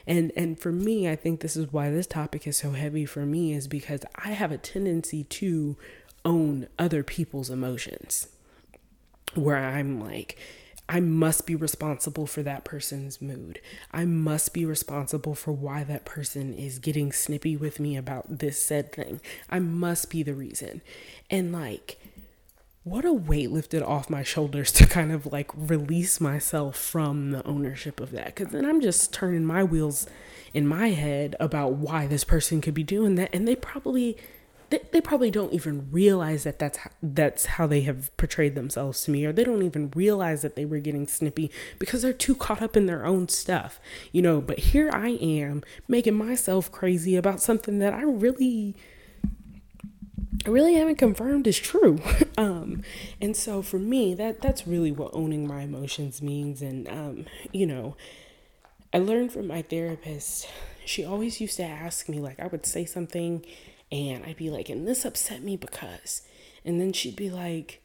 And 0.07 0.31
and 0.37 0.59
for 0.59 0.71
me, 0.71 1.09
I 1.09 1.15
think 1.15 1.39
this 1.39 1.57
is 1.57 1.73
why 1.73 1.89
this 1.89 2.05
topic 2.05 2.45
is 2.45 2.57
so 2.57 2.71
heavy 2.71 3.05
for 3.05 3.25
me 3.25 3.53
is 3.53 3.67
because 3.67 4.01
I 4.15 4.29
have 4.29 4.51
a 4.51 4.57
tendency 4.57 5.23
to 5.23 5.77
own 6.25 6.67
other 6.77 7.03
people's 7.03 7.49
emotions 7.49 8.27
where 9.35 9.57
I'm 9.57 9.99
like, 10.01 10.37
I 10.87 10.99
must 10.99 11.47
be 11.47 11.55
responsible 11.55 12.27
for 12.27 12.43
that 12.43 12.63
person's 12.63 13.21
mood. 13.21 13.59
I 13.91 14.05
must 14.05 14.53
be 14.53 14.65
responsible 14.65 15.33
for 15.33 15.51
why 15.51 15.83
that 15.83 16.05
person 16.05 16.53
is 16.53 16.77
getting 16.77 17.11
snippy 17.11 17.57
with 17.57 17.79
me 17.79 17.97
about 17.97 18.39
this 18.39 18.61
said 18.63 18.91
thing. 18.91 19.19
I 19.49 19.59
must 19.59 20.11
be 20.11 20.21
the 20.21 20.35
reason. 20.35 20.81
And 21.29 21.51
like, 21.51 21.99
what 22.83 23.03
a 23.03 23.13
weight 23.13 23.51
lifted 23.51 23.81
off 23.81 24.11
my 24.11 24.21
shoulders 24.21 24.71
to 24.73 24.85
kind 24.85 25.11
of 25.11 25.25
like 25.25 25.49
release 25.55 26.21
myself 26.21 26.77
from 26.77 27.31
the 27.31 27.45
ownership 27.47 27.99
of 27.99 28.11
that. 28.11 28.35
Cause 28.35 28.49
then 28.49 28.63
I'm 28.63 28.79
just 28.79 29.11
turning 29.11 29.43
my 29.43 29.63
wheels 29.63 30.05
in 30.53 30.67
my 30.67 30.89
head 30.89 31.35
about 31.39 31.73
why 31.73 32.05
this 32.05 32.23
person 32.23 32.61
could 32.61 32.75
be 32.75 32.83
doing 32.83 33.15
that. 33.15 33.33
And 33.33 33.47
they 33.47 33.55
probably 33.55 34.17
they, 34.69 34.79
they 34.91 35.01
probably 35.01 35.31
don't 35.31 35.53
even 35.53 35.89
realize 35.91 36.43
that 36.43 36.59
that's 36.59 36.77
how, 36.79 36.89
that's 37.01 37.45
how 37.45 37.67
they 37.67 37.81
have 37.81 38.15
portrayed 38.17 38.55
themselves 38.55 39.03
to 39.03 39.11
me 39.11 39.25
or 39.25 39.31
they 39.31 39.43
don't 39.43 39.63
even 39.63 39.91
realize 39.95 40.41
that 40.41 40.55
they 40.55 40.65
were 40.65 40.79
getting 40.79 41.07
snippy 41.07 41.51
because 41.79 42.01
they're 42.01 42.13
too 42.13 42.35
caught 42.35 42.61
up 42.61 42.75
in 42.75 42.85
their 42.85 43.05
own 43.05 43.27
stuff 43.27 43.79
you 44.11 44.21
know 44.21 44.41
but 44.41 44.59
here 44.59 44.89
i 44.91 45.09
am 45.09 45.63
making 45.87 46.15
myself 46.15 46.71
crazy 46.71 47.15
about 47.15 47.41
something 47.41 47.79
that 47.79 47.93
i 47.93 48.01
really 48.01 48.75
I 50.45 50.49
really 50.49 50.75
haven't 50.75 50.97
confirmed 50.97 51.47
is 51.47 51.57
true. 51.57 51.99
um, 52.37 52.83
and 53.19 53.35
so 53.35 53.63
for 53.63 53.79
me, 53.79 54.13
that 54.13 54.41
that's 54.41 54.67
really 54.67 54.91
what 54.91 55.09
owning 55.13 55.47
my 55.47 55.61
emotions 55.61 56.21
means. 56.21 56.61
And 56.61 56.87
um, 56.87 57.25
you 57.51 57.65
know, 57.65 57.95
I 58.93 58.99
learned 58.99 59.31
from 59.31 59.47
my 59.47 59.63
therapist. 59.63 60.47
She 60.85 61.03
always 61.03 61.41
used 61.41 61.57
to 61.57 61.63
ask 61.63 62.07
me, 62.07 62.19
like, 62.19 62.39
I 62.39 62.45
would 62.45 62.65
say 62.65 62.85
something, 62.85 63.43
and 63.91 64.23
I'd 64.25 64.37
be 64.37 64.49
like, 64.49 64.69
"And 64.69 64.87
this 64.87 65.05
upset 65.05 65.43
me 65.43 65.57
because," 65.57 66.21
and 66.63 66.79
then 66.79 66.93
she'd 66.93 67.15
be 67.15 67.29
like, 67.29 67.81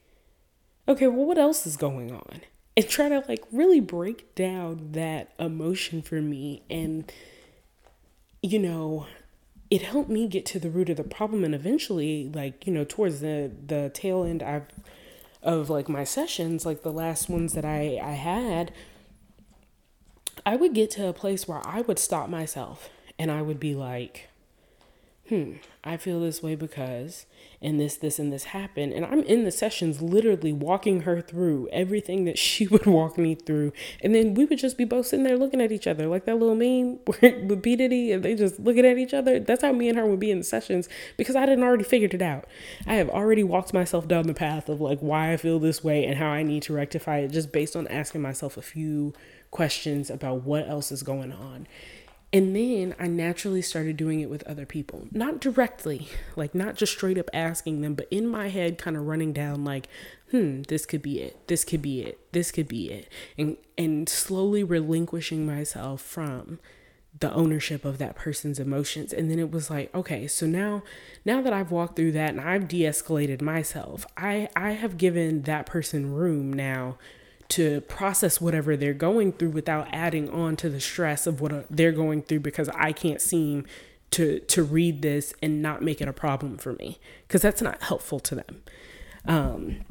"Okay, 0.89 1.07
well, 1.07 1.27
what 1.27 1.39
else 1.39 1.67
is 1.67 1.77
going 1.77 2.13
on?" 2.13 2.43
And 2.77 2.89
try 2.89 3.09
to 3.09 3.25
like 3.29 3.45
really 3.53 3.81
break 3.81 4.35
down 4.35 4.93
that 4.93 5.33
emotion 5.39 6.03
for 6.03 6.21
me, 6.21 6.63
and 6.71 7.11
you 8.43 8.59
know, 8.59 9.07
it 9.71 9.83
helped 9.83 10.11
me 10.11 10.27
get 10.27 10.45
to 10.47 10.59
the 10.59 10.71
root 10.71 10.91
of 10.91 10.97
the 10.97 11.05
problem 11.05 11.45
and 11.45 11.55
eventually 11.55 12.31
like 12.35 12.67
you 12.67 12.73
know 12.73 12.85
towards 12.85 13.21
the 13.21 13.51
the 13.67 13.91
tail 13.95 14.25
end 14.25 14.43
I've 14.43 14.67
of 15.43 15.71
like 15.71 15.89
my 15.89 16.05
sessions 16.05 16.67
like 16.67 16.83
the 16.83 16.93
last 16.93 17.29
ones 17.29 17.55
that 17.55 17.65
I 17.65 17.99
I 18.03 18.13
had 18.13 18.73
I 20.45 20.57
would 20.57 20.75
get 20.75 20.91
to 20.93 21.07
a 21.07 21.13
place 21.13 21.47
where 21.47 21.67
I 21.67 21.83
would 21.83 21.99
stop 21.99 22.29
myself 22.29 22.91
and 23.19 23.31
I 23.31 23.43
would 23.43 23.61
be 23.61 23.75
like 23.75 24.29
hmm 25.31 25.53
I 25.83 25.97
feel 25.97 26.21
this 26.21 26.43
way 26.43 26.57
because 26.57 27.25
and 27.63 27.79
this, 27.79 27.97
this, 27.97 28.19
and 28.19 28.33
this 28.33 28.45
happened. 28.45 28.93
And 28.95 29.05
I'm 29.05 29.23
in 29.23 29.45
the 29.45 29.51
sessions 29.51 30.01
literally 30.01 30.53
walking 30.53 31.03
her 31.03 31.21
through 31.21 31.69
everything 31.73 32.25
that 32.25 32.39
she 32.39 32.67
would 32.69 32.87
walk 32.87 33.19
me 33.19 33.35
through. 33.35 33.73
And 34.03 34.15
then 34.15 34.35
we 34.35 34.47
would 34.47 34.59
just 34.59 34.79
be 34.79 34.85
both 34.85 35.07
sitting 35.07 35.25
there 35.25 35.37
looking 35.37 35.61
at 35.61 35.73
each 35.73 35.87
other, 35.87 36.07
like 36.07 36.25
that 36.25 36.39
little 36.39 36.55
meme 36.55 36.99
with 37.07 37.63
B 37.63 38.13
and 38.13 38.23
they 38.23 38.35
just 38.35 38.61
looking 38.61 38.87
at 38.87 38.99
each 38.99 39.15
other. 39.15 39.41
That's 39.41 39.63
how 39.63 39.73
me 39.73 39.89
and 39.89 39.99
her 39.99 40.07
would 40.07 40.21
be 40.21 40.31
in 40.31 40.39
the 40.39 40.45
sessions 40.45 40.89
because 41.17 41.37
I 41.37 41.47
didn't 41.47 41.65
already 41.65 41.85
figured 41.85 42.15
it 42.15 42.23
out. 42.23 42.47
I 42.87 42.95
have 42.95 43.11
already 43.11 43.43
walked 43.43 43.73
myself 43.75 44.09
down 44.09 44.27
the 44.27 44.35
path 44.35 44.69
of 44.69 44.81
like 44.81 45.01
why 45.01 45.33
I 45.33 45.37
feel 45.37 45.59
this 45.59 45.85
way 45.85 46.05
and 46.05 46.17
how 46.17 46.29
I 46.29 46.43
need 46.43 46.63
to 46.65 46.73
rectify 46.75 47.19
it 47.19 47.29
just 47.29 47.53
based 47.53 47.77
on 47.77 47.87
asking 47.89 48.23
myself 48.23 48.57
a 48.57 48.63
few 48.63 49.13
questions 49.51 50.11
about 50.11 50.43
what 50.43 50.69
else 50.69 50.93
is 50.93 51.03
going 51.03 51.33
on. 51.33 51.67
And 52.33 52.55
then 52.55 52.95
I 52.99 53.09
naturally 53.09 53.61
started 53.61 53.97
doing 53.97 54.21
it 54.21 54.31
with 54.31 54.47
other 54.47 54.65
people, 54.65 55.09
not 55.11 55.41
directly, 55.41 56.09
like 56.37 56.55
not 56.55 56.77
just 56.77 56.93
straight 56.93 57.19
up 57.19 57.29
asking 57.33 57.81
them, 57.81 57.95
but 57.95 58.07
in 58.11 58.29
my 58.29 58.49
head, 58.49 58.79
kind 58.79 58.97
of 58.97 59.07
running 59.07 59.33
down, 59.33 59.65
like, 59.65 59.89
hmm, 60.31 60.63
this 60.63 60.87
could 60.87 61.03
be 61.03 61.21
it, 61.21 61.49
this 61.49 61.65
could 61.65 61.83
be 61.83 62.03
it, 62.03 62.21
this 62.31 62.53
could 62.53 62.69
be 62.69 62.91
it, 62.93 63.09
and 63.37 63.57
and 63.77 64.09
slowly 64.09 64.63
relinquishing 64.63 65.45
myself 65.45 66.01
from 66.01 66.61
the 67.19 67.33
ownership 67.35 67.85
of 67.85 67.99
that 67.99 68.15
person's 68.15 68.61
emotions. 68.61 69.13
And 69.13 69.29
then 69.29 69.41
it 69.41 69.51
was 69.51 69.69
like, 69.69 69.93
okay, 69.93 70.29
so 70.29 70.47
now 70.47 70.85
now 71.25 71.43
that 71.43 71.53
I've 71.53 71.73
walked 71.73 71.97
through 71.97 72.13
that 72.13 72.31
and 72.31 72.41
I've 72.41 72.69
de-escalated 72.69 73.43
myself, 73.43 74.07
I 74.17 74.49
I 74.55 74.73
have 74.73 74.99
given 74.99 75.43
that 75.43 75.67
person 75.67 76.15
room 76.15 76.53
now 76.53 76.97
to 77.51 77.81
process 77.83 78.41
whatever 78.41 78.77
they're 78.77 78.95
going 78.95 79.33
through 79.33 79.51
without 79.51 79.89
adding 79.93 80.31
on 80.31 80.57
to 80.57 80.71
the 80.71 80.81
stress 80.81 81.27
of 81.27 81.41
what 81.41 81.53
uh, 81.53 81.63
they're 81.69 81.93
going 81.93 82.23
through 82.23 82.41
because 82.41 82.69
I 82.71 82.93
can't 82.93 83.21
seem 83.21 83.67
to 84.13 84.41
to 84.41 84.63
read 84.63 85.03
this 85.03 85.35
and 85.43 85.63
not 85.63 85.83
make 85.83 86.01
it 86.01 86.09
a 86.09 86.13
problem 86.13 86.59
for 86.59 86.73
me 86.75 86.99
because 87.27 87.43
that's 87.43 87.63
not 87.63 87.83
helpful 87.83 88.21
to 88.21 88.35
them. 88.37 88.63
Um, 89.27 89.85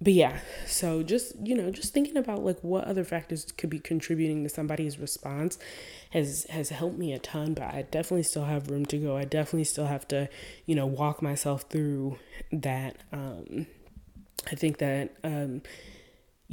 but 0.00 0.12
yeah, 0.12 0.40
so 0.66 1.02
just 1.02 1.34
you 1.42 1.56
know, 1.56 1.70
just 1.70 1.92
thinking 1.92 2.16
about 2.16 2.44
like 2.44 2.58
what 2.62 2.84
other 2.84 3.04
factors 3.04 3.50
could 3.52 3.70
be 3.70 3.78
contributing 3.78 4.42
to 4.42 4.48
somebody's 4.48 4.98
response 4.98 5.58
has 6.10 6.46
has 6.50 6.68
helped 6.68 6.98
me 6.98 7.12
a 7.12 7.18
ton. 7.18 7.54
But 7.54 7.74
I 7.74 7.86
definitely 7.90 8.24
still 8.24 8.44
have 8.44 8.70
room 8.70 8.86
to 8.86 8.98
go. 8.98 9.16
I 9.16 9.24
definitely 9.24 9.64
still 9.64 9.86
have 9.86 10.06
to, 10.08 10.28
you 10.66 10.74
know, 10.74 10.86
walk 10.86 11.22
myself 11.22 11.62
through 11.70 12.18
that. 12.52 12.96
Um, 13.12 13.66
I 14.50 14.56
think 14.56 14.78
that 14.78 15.14
um, 15.24 15.62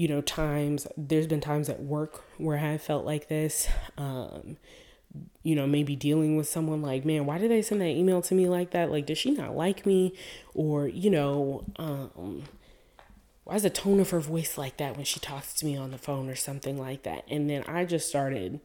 you 0.01 0.07
know, 0.07 0.19
times, 0.19 0.87
there's 0.97 1.27
been 1.27 1.41
times 1.41 1.69
at 1.69 1.79
work 1.79 2.23
where 2.39 2.57
I 2.57 2.79
felt 2.79 3.05
like 3.05 3.27
this. 3.27 3.67
Um, 3.99 4.57
you 5.43 5.53
know, 5.53 5.67
maybe 5.67 5.95
dealing 5.95 6.37
with 6.37 6.49
someone 6.49 6.81
like, 6.81 7.05
man, 7.05 7.27
why 7.27 7.37
did 7.37 7.51
they 7.51 7.61
send 7.61 7.81
that 7.81 7.89
email 7.89 8.19
to 8.23 8.33
me 8.33 8.49
like 8.49 8.71
that? 8.71 8.89
Like, 8.89 9.05
does 9.05 9.19
she 9.19 9.29
not 9.29 9.55
like 9.55 9.85
me? 9.85 10.15
Or, 10.55 10.87
you 10.87 11.11
know, 11.11 11.65
um, 11.75 12.45
why 13.43 13.53
is 13.53 13.61
the 13.61 13.69
tone 13.69 13.99
of 13.99 14.09
her 14.09 14.19
voice 14.19 14.57
like 14.57 14.77
that 14.77 14.95
when 14.95 15.05
she 15.05 15.19
talks 15.19 15.53
to 15.53 15.67
me 15.67 15.77
on 15.77 15.91
the 15.91 15.99
phone 15.99 16.29
or 16.29 16.35
something 16.35 16.79
like 16.79 17.03
that? 17.03 17.23
And 17.29 17.47
then 17.47 17.63
I 17.67 17.85
just 17.85 18.09
started 18.09 18.59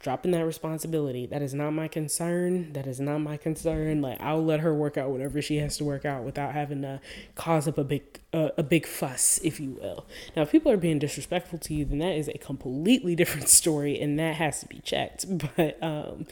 dropping 0.00 0.30
that 0.32 0.44
responsibility. 0.46 1.26
That 1.26 1.42
is 1.42 1.52
not 1.52 1.72
my 1.72 1.86
concern. 1.86 2.72
That 2.72 2.86
is 2.86 2.98
not 2.98 3.18
my 3.18 3.36
concern. 3.36 4.00
Like 4.00 4.20
I'll 4.20 4.44
let 4.44 4.60
her 4.60 4.74
work 4.74 4.96
out 4.96 5.10
whatever 5.10 5.40
she 5.42 5.58
has 5.58 5.76
to 5.76 5.84
work 5.84 6.04
out 6.04 6.24
without 6.24 6.54
having 6.54 6.82
to 6.82 7.00
cause 7.34 7.68
up 7.68 7.78
a 7.78 7.84
big 7.84 8.02
uh, 8.32 8.48
a 8.56 8.62
big 8.62 8.86
fuss, 8.86 9.38
if 9.44 9.60
you 9.60 9.72
will. 9.80 10.06
Now, 10.34 10.42
if 10.42 10.52
people 10.52 10.72
are 10.72 10.76
being 10.76 10.98
disrespectful 10.98 11.58
to 11.58 11.74
you, 11.74 11.84
then 11.84 11.98
that 11.98 12.16
is 12.16 12.28
a 12.28 12.38
completely 12.38 13.14
different 13.20 13.48
story, 13.48 14.00
and 14.00 14.18
that 14.18 14.36
has 14.36 14.60
to 14.60 14.66
be 14.66 14.80
checked. 14.80 15.26
But 15.56 15.82
um, 15.82 16.26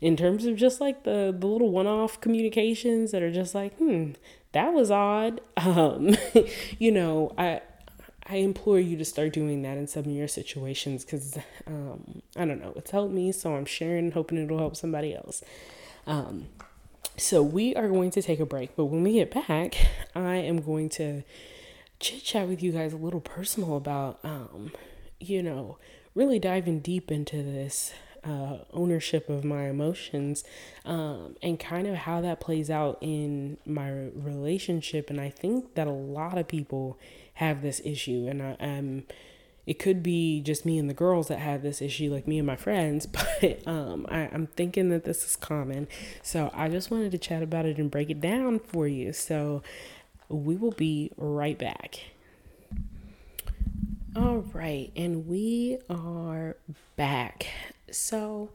in 0.00 0.16
terms 0.16 0.46
of 0.46 0.56
just 0.56 0.80
like 0.80 1.04
the 1.04 1.34
the 1.36 1.46
little 1.46 1.70
one 1.70 1.86
off 1.86 2.20
communications 2.20 3.10
that 3.12 3.22
are 3.22 3.32
just 3.32 3.54
like, 3.54 3.76
hmm, 3.76 4.12
that 4.52 4.72
was 4.72 4.90
odd. 4.90 5.40
Um, 5.56 6.14
you 6.78 6.92
know, 6.92 7.32
I 7.38 7.62
I 8.26 8.36
implore 8.36 8.80
you 8.80 8.96
to 8.96 9.04
start 9.04 9.32
doing 9.32 9.62
that 9.62 9.76
in 9.76 9.86
some 9.86 10.04
of 10.04 10.10
your 10.10 10.28
situations 10.28 11.04
because 11.04 11.38
um, 11.66 12.22
I 12.36 12.44
don't 12.46 12.60
know, 12.60 12.72
it's 12.76 12.90
helped 12.90 13.12
me, 13.12 13.32
so 13.32 13.54
I'm 13.54 13.66
sharing, 13.66 14.12
hoping 14.12 14.38
it'll 14.38 14.58
help 14.58 14.76
somebody 14.76 15.14
else. 15.14 15.42
Um, 16.06 16.46
so 17.16 17.42
we 17.42 17.76
are 17.76 17.88
going 17.88 18.10
to 18.12 18.22
take 18.22 18.40
a 18.40 18.46
break, 18.46 18.74
but 18.76 18.86
when 18.86 19.02
we 19.02 19.14
get 19.14 19.32
back, 19.32 19.76
I 20.14 20.36
am 20.36 20.62
going 20.62 20.88
to 20.90 21.22
chit 22.00 22.24
chat 22.24 22.48
with 22.48 22.62
you 22.62 22.72
guys 22.72 22.92
a 22.92 22.96
little 22.96 23.20
personal 23.20 23.76
about, 23.76 24.18
um, 24.24 24.72
you 25.20 25.42
know, 25.42 25.78
really 26.14 26.38
diving 26.38 26.80
deep 26.80 27.10
into 27.10 27.42
this 27.42 27.92
uh, 28.24 28.58
ownership 28.72 29.28
of 29.28 29.44
my 29.44 29.68
emotions 29.68 30.44
um, 30.84 31.36
and 31.42 31.60
kind 31.60 31.86
of 31.86 31.94
how 31.94 32.20
that 32.22 32.40
plays 32.40 32.70
out 32.70 32.98
in 33.00 33.58
my 33.66 33.90
relationship. 33.90 35.10
And 35.10 35.20
I 35.20 35.28
think 35.28 35.74
that 35.74 35.86
a 35.86 35.92
lot 35.92 36.38
of 36.38 36.48
people 36.48 36.98
have 37.34 37.62
this 37.62 37.80
issue, 37.84 38.26
and 38.28 38.42
I 38.42 38.56
am. 38.60 39.04
It 39.66 39.78
could 39.78 40.02
be 40.02 40.42
just 40.42 40.66
me 40.66 40.78
and 40.78 40.90
the 40.90 40.94
girls 40.94 41.28
that 41.28 41.38
have 41.38 41.62
this 41.62 41.80
issue, 41.80 42.12
like 42.12 42.28
me 42.28 42.36
and 42.38 42.46
my 42.46 42.56
friends, 42.56 43.06
but 43.40 43.66
um, 43.66 44.06
I, 44.10 44.28
I'm 44.32 44.46
thinking 44.48 44.90
that 44.90 45.04
this 45.04 45.24
is 45.24 45.36
common. 45.36 45.88
So 46.22 46.50
I 46.52 46.68
just 46.68 46.90
wanted 46.90 47.12
to 47.12 47.18
chat 47.18 47.42
about 47.42 47.64
it 47.64 47.78
and 47.78 47.90
break 47.90 48.10
it 48.10 48.20
down 48.20 48.58
for 48.58 48.86
you. 48.86 49.14
So 49.14 49.62
we 50.28 50.56
will 50.56 50.72
be 50.72 51.12
right 51.16 51.58
back. 51.58 52.00
All 54.16 54.44
right, 54.52 54.92
and 54.94 55.26
we 55.26 55.78
are 55.90 56.56
back. 56.96 57.46
So 57.90 58.50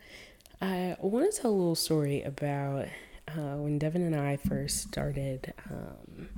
I 0.61 0.95
want 0.99 1.33
to 1.33 1.41
tell 1.41 1.51
a 1.51 1.53
little 1.53 1.75
story 1.75 2.21
about 2.21 2.87
uh, 3.27 3.55
when 3.57 3.77
Devin 3.77 4.01
and 4.01 4.15
I 4.15 4.37
first 4.37 4.83
started 4.83 5.53
um, 5.69 6.29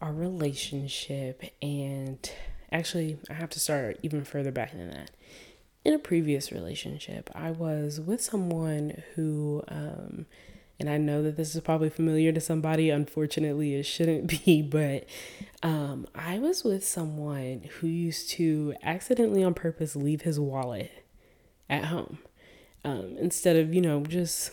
our 0.00 0.12
relationship, 0.12 1.42
and 1.60 2.30
actually, 2.70 3.18
I 3.30 3.34
have 3.34 3.50
to 3.50 3.60
start 3.60 3.98
even 4.02 4.24
further 4.24 4.50
back 4.52 4.72
than 4.72 4.90
that. 4.90 5.10
In 5.84 5.94
a 5.94 5.98
previous 5.98 6.52
relationship, 6.52 7.30
I 7.34 7.50
was 7.50 8.00
with 8.00 8.20
someone 8.20 9.02
who, 9.14 9.64
um, 9.68 10.26
and 10.78 10.88
I 10.88 10.96
know 10.96 11.22
that 11.22 11.36
this 11.36 11.54
is 11.54 11.60
probably 11.60 11.90
familiar 11.90 12.32
to 12.32 12.40
somebody. 12.40 12.90
Unfortunately, 12.90 13.74
it 13.74 13.84
shouldn't 13.84 14.26
be, 14.44 14.62
but 14.62 15.06
um, 15.62 16.06
I 16.14 16.38
was 16.38 16.62
with 16.62 16.86
someone 16.86 17.68
who 17.80 17.88
used 17.88 18.30
to 18.30 18.74
accidentally 18.82 19.42
on 19.42 19.54
purpose 19.54 19.96
leave 19.96 20.22
his 20.22 20.38
wallet 20.38 21.04
at 21.68 21.86
home 21.86 22.18
um, 22.84 23.16
instead 23.18 23.56
of, 23.56 23.74
you 23.74 23.80
know, 23.80 24.02
just 24.04 24.52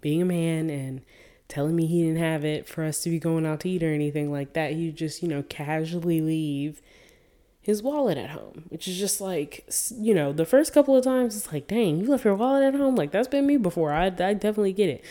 being 0.00 0.22
a 0.22 0.24
man 0.24 0.70
and 0.70 1.02
telling 1.48 1.74
me 1.74 1.86
he 1.86 2.02
didn't 2.02 2.18
have 2.18 2.44
it 2.44 2.68
for 2.68 2.84
us 2.84 3.02
to 3.02 3.10
be 3.10 3.18
going 3.18 3.46
out 3.46 3.60
to 3.60 3.68
eat 3.68 3.82
or 3.82 3.92
anything 3.92 4.30
like 4.30 4.52
that. 4.52 4.72
He 4.72 4.90
just, 4.92 5.22
you 5.22 5.28
know, 5.28 5.42
casually 5.48 6.20
leave 6.20 6.82
his 7.60 7.82
wallet 7.82 8.16
at 8.18 8.30
home, 8.30 8.64
which 8.68 8.86
is 8.86 8.98
just 8.98 9.20
like, 9.20 9.68
you 9.96 10.14
know, 10.14 10.32
the 10.32 10.46
first 10.46 10.72
couple 10.72 10.96
of 10.96 11.04
times 11.04 11.36
it's 11.36 11.52
like, 11.52 11.66
dang, 11.66 12.00
you 12.00 12.06
left 12.06 12.24
your 12.24 12.34
wallet 12.34 12.62
at 12.62 12.74
home? 12.74 12.96
Like, 12.96 13.10
that's 13.10 13.28
been 13.28 13.46
me 13.46 13.56
before. 13.56 13.92
I, 13.92 14.06
I 14.06 14.08
definitely 14.10 14.72
get 14.72 14.88
it. 14.88 15.04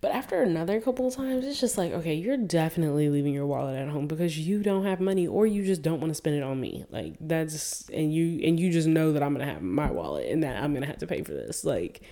But 0.00 0.12
after 0.12 0.42
another 0.42 0.80
couple 0.80 1.06
of 1.06 1.14
times, 1.14 1.44
it's 1.44 1.58
just 1.58 1.78
like, 1.78 1.92
okay, 1.92 2.14
you're 2.14 2.36
definitely 2.36 3.08
leaving 3.08 3.32
your 3.32 3.46
wallet 3.46 3.76
at 3.76 3.88
home 3.88 4.06
because 4.06 4.38
you 4.38 4.62
don't 4.62 4.84
have 4.84 5.00
money 5.00 5.26
or 5.26 5.46
you 5.46 5.64
just 5.64 5.82
don't 5.82 6.00
want 6.00 6.10
to 6.10 6.14
spend 6.14 6.36
it 6.36 6.42
on 6.42 6.60
me. 6.60 6.84
Like 6.90 7.14
that's 7.18 7.88
and 7.88 8.12
you 8.12 8.46
and 8.46 8.60
you 8.60 8.70
just 8.70 8.86
know 8.86 9.12
that 9.12 9.22
I'm 9.22 9.32
gonna 9.32 9.50
have 9.50 9.62
my 9.62 9.90
wallet 9.90 10.30
and 10.30 10.42
that 10.42 10.62
I'm 10.62 10.74
gonna 10.74 10.86
have 10.86 10.98
to 10.98 11.06
pay 11.06 11.22
for 11.22 11.32
this. 11.32 11.64
Like, 11.64 12.02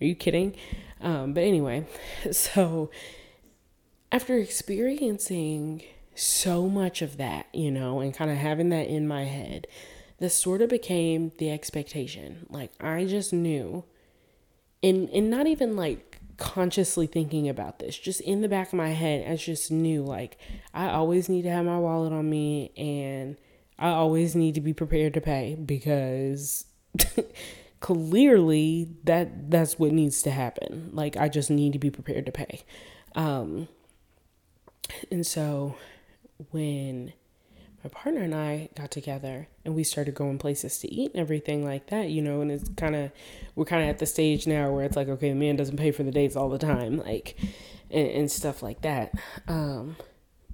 are 0.00 0.04
you 0.04 0.14
kidding? 0.14 0.54
Um, 1.00 1.32
but 1.32 1.42
anyway, 1.42 1.86
so 2.30 2.90
after 4.12 4.36
experiencing 4.36 5.82
so 6.14 6.68
much 6.68 7.02
of 7.02 7.16
that, 7.16 7.46
you 7.52 7.70
know, 7.70 8.00
and 8.00 8.14
kind 8.14 8.30
of 8.30 8.36
having 8.36 8.68
that 8.70 8.88
in 8.88 9.06
my 9.06 9.24
head, 9.24 9.66
this 10.18 10.34
sort 10.34 10.62
of 10.62 10.68
became 10.68 11.32
the 11.38 11.50
expectation. 11.50 12.46
Like 12.50 12.72
I 12.80 13.04
just 13.04 13.32
knew 13.32 13.84
and 14.82 15.08
and 15.10 15.30
not 15.30 15.46
even 15.46 15.76
like 15.76 16.18
consciously 16.36 17.06
thinking 17.06 17.48
about 17.48 17.78
this. 17.78 17.96
Just 17.96 18.20
in 18.22 18.40
the 18.40 18.48
back 18.48 18.68
of 18.68 18.74
my 18.74 18.90
head, 18.90 19.30
I 19.30 19.36
just 19.36 19.70
knew 19.70 20.02
like 20.02 20.38
I 20.74 20.88
always 20.88 21.28
need 21.28 21.42
to 21.42 21.50
have 21.50 21.64
my 21.64 21.78
wallet 21.78 22.12
on 22.12 22.28
me 22.28 22.72
and 22.76 23.36
I 23.78 23.90
always 23.90 24.34
need 24.34 24.54
to 24.56 24.60
be 24.60 24.74
prepared 24.74 25.14
to 25.14 25.20
pay 25.20 25.54
because 25.54 26.64
clearly 27.80 28.90
that 29.04 29.50
that's 29.50 29.78
what 29.78 29.92
needs 29.92 30.22
to 30.22 30.30
happen. 30.30 30.90
Like 30.92 31.16
I 31.16 31.28
just 31.28 31.50
need 31.50 31.72
to 31.74 31.78
be 31.78 31.90
prepared 31.90 32.26
to 32.26 32.32
pay. 32.32 32.62
Um 33.14 33.68
and 35.10 35.26
so 35.26 35.76
when 36.50 37.12
my 37.82 37.88
partner 37.88 38.22
and 38.22 38.34
I 38.34 38.68
got 38.76 38.90
together 38.90 39.48
and 39.64 39.74
we 39.74 39.84
started 39.84 40.14
going 40.14 40.38
places 40.38 40.78
to 40.80 40.92
eat 40.92 41.12
and 41.12 41.20
everything 41.20 41.64
like 41.64 41.88
that, 41.88 42.10
you 42.10 42.20
know, 42.20 42.42
and 42.42 42.50
it's 42.50 42.68
kind 42.76 42.94
of, 42.94 43.10
we're 43.54 43.64
kind 43.64 43.82
of 43.82 43.88
at 43.88 43.98
the 43.98 44.06
stage 44.06 44.46
now 44.46 44.70
where 44.70 44.84
it's 44.84 44.96
like, 44.96 45.08
okay, 45.08 45.30
the 45.30 45.34
man 45.34 45.56
doesn't 45.56 45.78
pay 45.78 45.90
for 45.90 46.02
the 46.02 46.10
dates 46.10 46.36
all 46.36 46.50
the 46.50 46.58
time, 46.58 46.98
like, 46.98 47.36
and, 47.90 48.08
and 48.08 48.30
stuff 48.30 48.62
like 48.62 48.82
that. 48.82 49.12
Um, 49.48 49.96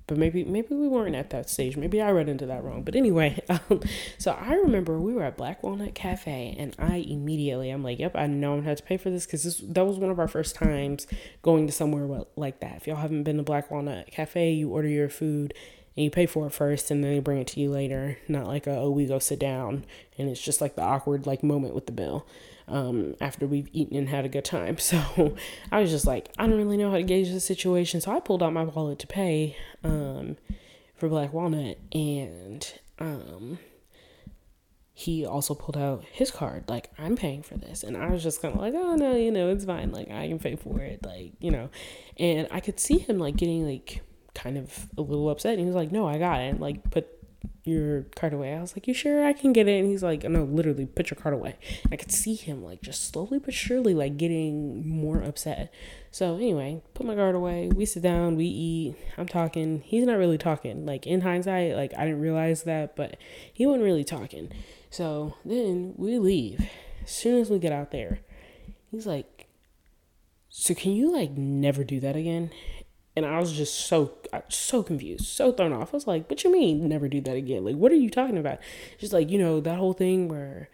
but 0.06 0.16
maybe, 0.16 0.44
maybe 0.44 0.74
we 0.74 0.86
weren't 0.88 1.16
at 1.16 1.30
that 1.30 1.50
stage. 1.50 1.76
Maybe 1.76 2.00
I 2.00 2.10
read 2.10 2.28
into 2.28 2.46
that 2.46 2.62
wrong. 2.62 2.82
But 2.82 2.94
anyway, 2.94 3.42
um, 3.48 3.80
so 4.18 4.32
I 4.32 4.54
remember 4.54 4.98
we 5.00 5.12
were 5.12 5.24
at 5.24 5.36
Black 5.36 5.62
Walnut 5.62 5.94
Cafe 5.94 6.54
and 6.58 6.74
I 6.78 6.96
immediately, 6.96 7.70
I'm 7.70 7.82
like, 7.82 7.98
yep, 7.98 8.14
I 8.14 8.26
know 8.26 8.52
I'm 8.52 8.58
gonna 8.58 8.68
have 8.70 8.78
to 8.78 8.84
pay 8.84 8.96
for 8.96 9.10
this 9.10 9.26
because 9.26 9.42
this, 9.42 9.58
that 9.58 9.84
was 9.84 9.98
one 9.98 10.10
of 10.10 10.18
our 10.18 10.28
first 10.28 10.54
times 10.54 11.06
going 11.42 11.66
to 11.66 11.72
somewhere 11.72 12.24
like 12.36 12.60
that. 12.60 12.76
If 12.76 12.86
y'all 12.86 12.96
haven't 12.96 13.24
been 13.24 13.38
to 13.38 13.42
Black 13.42 13.70
Walnut 13.70 14.10
Cafe, 14.10 14.52
you 14.52 14.70
order 14.70 14.88
your 14.88 15.08
food 15.08 15.54
and 15.96 16.04
you 16.04 16.10
pay 16.10 16.26
for 16.26 16.46
it 16.46 16.52
first 16.52 16.90
and 16.90 17.02
then 17.02 17.12
they 17.12 17.20
bring 17.20 17.38
it 17.38 17.46
to 17.48 17.60
you 17.60 17.70
later 17.70 18.18
not 18.28 18.46
like 18.46 18.66
a 18.66 18.76
oh 18.76 18.90
we 18.90 19.06
go 19.06 19.18
sit 19.18 19.38
down 19.38 19.84
and 20.18 20.28
it's 20.28 20.42
just 20.42 20.60
like 20.60 20.76
the 20.76 20.82
awkward 20.82 21.26
like 21.26 21.42
moment 21.42 21.74
with 21.74 21.86
the 21.86 21.92
bill 21.92 22.26
um, 22.68 23.14
after 23.20 23.46
we've 23.46 23.68
eaten 23.72 23.96
and 23.96 24.08
had 24.08 24.24
a 24.24 24.28
good 24.28 24.44
time 24.44 24.78
so 24.78 25.36
i 25.70 25.80
was 25.80 25.90
just 25.90 26.06
like 26.06 26.28
i 26.38 26.46
don't 26.46 26.56
really 26.56 26.76
know 26.76 26.90
how 26.90 26.96
to 26.96 27.02
gauge 27.02 27.30
the 27.30 27.40
situation 27.40 28.00
so 28.00 28.10
i 28.10 28.20
pulled 28.20 28.42
out 28.42 28.52
my 28.52 28.64
wallet 28.64 28.98
to 28.98 29.06
pay 29.06 29.56
um, 29.84 30.36
for 30.94 31.08
black 31.08 31.32
walnut 31.32 31.78
and 31.92 32.74
um, 32.98 33.58
he 34.92 35.26
also 35.26 35.54
pulled 35.54 35.76
out 35.76 36.04
his 36.10 36.30
card 36.30 36.64
like 36.68 36.90
i'm 36.98 37.16
paying 37.16 37.42
for 37.42 37.56
this 37.56 37.82
and 37.82 37.96
i 37.96 38.08
was 38.10 38.22
just 38.22 38.40
kind 38.40 38.54
of 38.54 38.60
like 38.60 38.74
oh 38.74 38.96
no 38.96 39.14
you 39.14 39.30
know 39.30 39.50
it's 39.50 39.64
fine 39.64 39.92
like 39.92 40.10
i 40.10 40.26
can 40.26 40.38
pay 40.38 40.56
for 40.56 40.80
it 40.80 41.04
like 41.04 41.32
you 41.38 41.50
know 41.50 41.68
and 42.16 42.48
i 42.50 42.60
could 42.60 42.80
see 42.80 42.98
him 42.98 43.18
like 43.18 43.36
getting 43.36 43.66
like 43.66 44.00
kind 44.36 44.58
of 44.58 44.88
a 44.96 45.00
little 45.00 45.30
upset. 45.30 45.54
And 45.54 45.60
he 45.60 45.66
was 45.66 45.74
like, 45.74 45.90
No, 45.90 46.06
I 46.06 46.18
got 46.18 46.40
it. 46.40 46.50
And 46.50 46.60
like, 46.60 46.88
put 46.90 47.08
your 47.64 48.02
card 48.14 48.32
away. 48.32 48.54
I 48.54 48.60
was 48.60 48.76
like, 48.76 48.86
You 48.86 48.94
sure 48.94 49.24
I 49.24 49.32
can 49.32 49.52
get 49.52 49.68
it? 49.68 49.78
And 49.78 49.90
he's 49.90 50.02
like, 50.02 50.22
No, 50.24 50.44
literally, 50.44 50.86
put 50.86 51.10
your 51.10 51.18
card 51.20 51.34
away. 51.34 51.56
I 51.90 51.96
could 51.96 52.12
see 52.12 52.34
him 52.34 52.64
like 52.64 52.82
just 52.82 53.12
slowly 53.12 53.38
but 53.38 53.54
surely 53.54 53.94
like 53.94 54.16
getting 54.16 54.88
more 54.88 55.22
upset. 55.22 55.72
So 56.10 56.36
anyway, 56.36 56.82
put 56.94 57.06
my 57.06 57.14
card 57.14 57.34
away. 57.34 57.68
We 57.68 57.84
sit 57.84 58.02
down, 58.02 58.36
we 58.36 58.46
eat. 58.46 58.96
I'm 59.18 59.26
talking. 59.26 59.82
He's 59.84 60.04
not 60.04 60.18
really 60.18 60.38
talking. 60.38 60.86
Like 60.86 61.06
in 61.06 61.22
hindsight, 61.22 61.74
like 61.74 61.92
I 61.96 62.04
didn't 62.04 62.20
realize 62.20 62.62
that, 62.62 62.96
but 62.96 63.16
he 63.52 63.66
wasn't 63.66 63.84
really 63.84 64.04
talking. 64.04 64.50
So 64.90 65.34
then 65.44 65.94
we 65.96 66.18
leave. 66.18 66.68
As 67.02 67.10
soon 67.10 67.40
as 67.40 67.50
we 67.50 67.58
get 67.58 67.72
out 67.72 67.90
there, 67.90 68.20
he's 68.90 69.06
like, 69.06 69.46
So 70.48 70.74
can 70.74 70.92
you 70.92 71.12
like 71.12 71.32
never 71.32 71.84
do 71.84 72.00
that 72.00 72.16
again? 72.16 72.50
And 73.16 73.24
I 73.24 73.38
was 73.40 73.52
just 73.52 73.86
so 73.86 74.12
so 74.48 74.82
confused, 74.82 75.26
so 75.26 75.50
thrown 75.50 75.72
off. 75.72 75.94
I 75.94 75.96
was 75.96 76.06
like, 76.06 76.28
"What 76.28 76.44
you 76.44 76.52
mean, 76.52 76.86
never 76.86 77.08
do 77.08 77.20
that 77.22 77.36
again? 77.36 77.64
Like, 77.64 77.76
what 77.76 77.90
are 77.90 77.96
you 77.96 78.10
talking 78.10 78.36
about?" 78.36 78.58
She's 78.98 79.12
like 79.12 79.30
you 79.30 79.38
know 79.38 79.60
that 79.60 79.78
whole 79.78 79.94
thing 79.94 80.28
where 80.28 80.68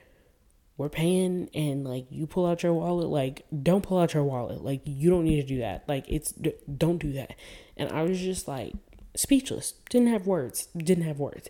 we're 0.77 0.89
paying 0.89 1.49
and 1.55 1.85
like 1.85 2.07
you 2.11 2.27
pull 2.27 2.47
out 2.47 2.63
your 2.63 2.75
wallet. 2.75 3.09
Like, 3.09 3.47
don't 3.63 3.83
pull 3.83 3.99
out 3.99 4.15
your 4.15 4.25
wallet. 4.25 4.65
Like, 4.65 4.81
you 4.85 5.11
don't 5.11 5.25
need 5.25 5.41
to 5.41 5.47
do 5.47 5.59
that. 5.59 5.85
Like, 5.87 6.05
it's 6.09 6.33
don't 6.33 6.99
do 6.99 7.13
that. 7.13 7.37
And 7.77 7.91
I 7.93 8.03
was 8.03 8.19
just 8.19 8.49
like 8.49 8.73
speechless. 9.15 9.75
Didn't 9.91 10.09
have 10.09 10.27
words. 10.27 10.67
Didn't 10.77 11.05
have 11.05 11.19
words. 11.19 11.49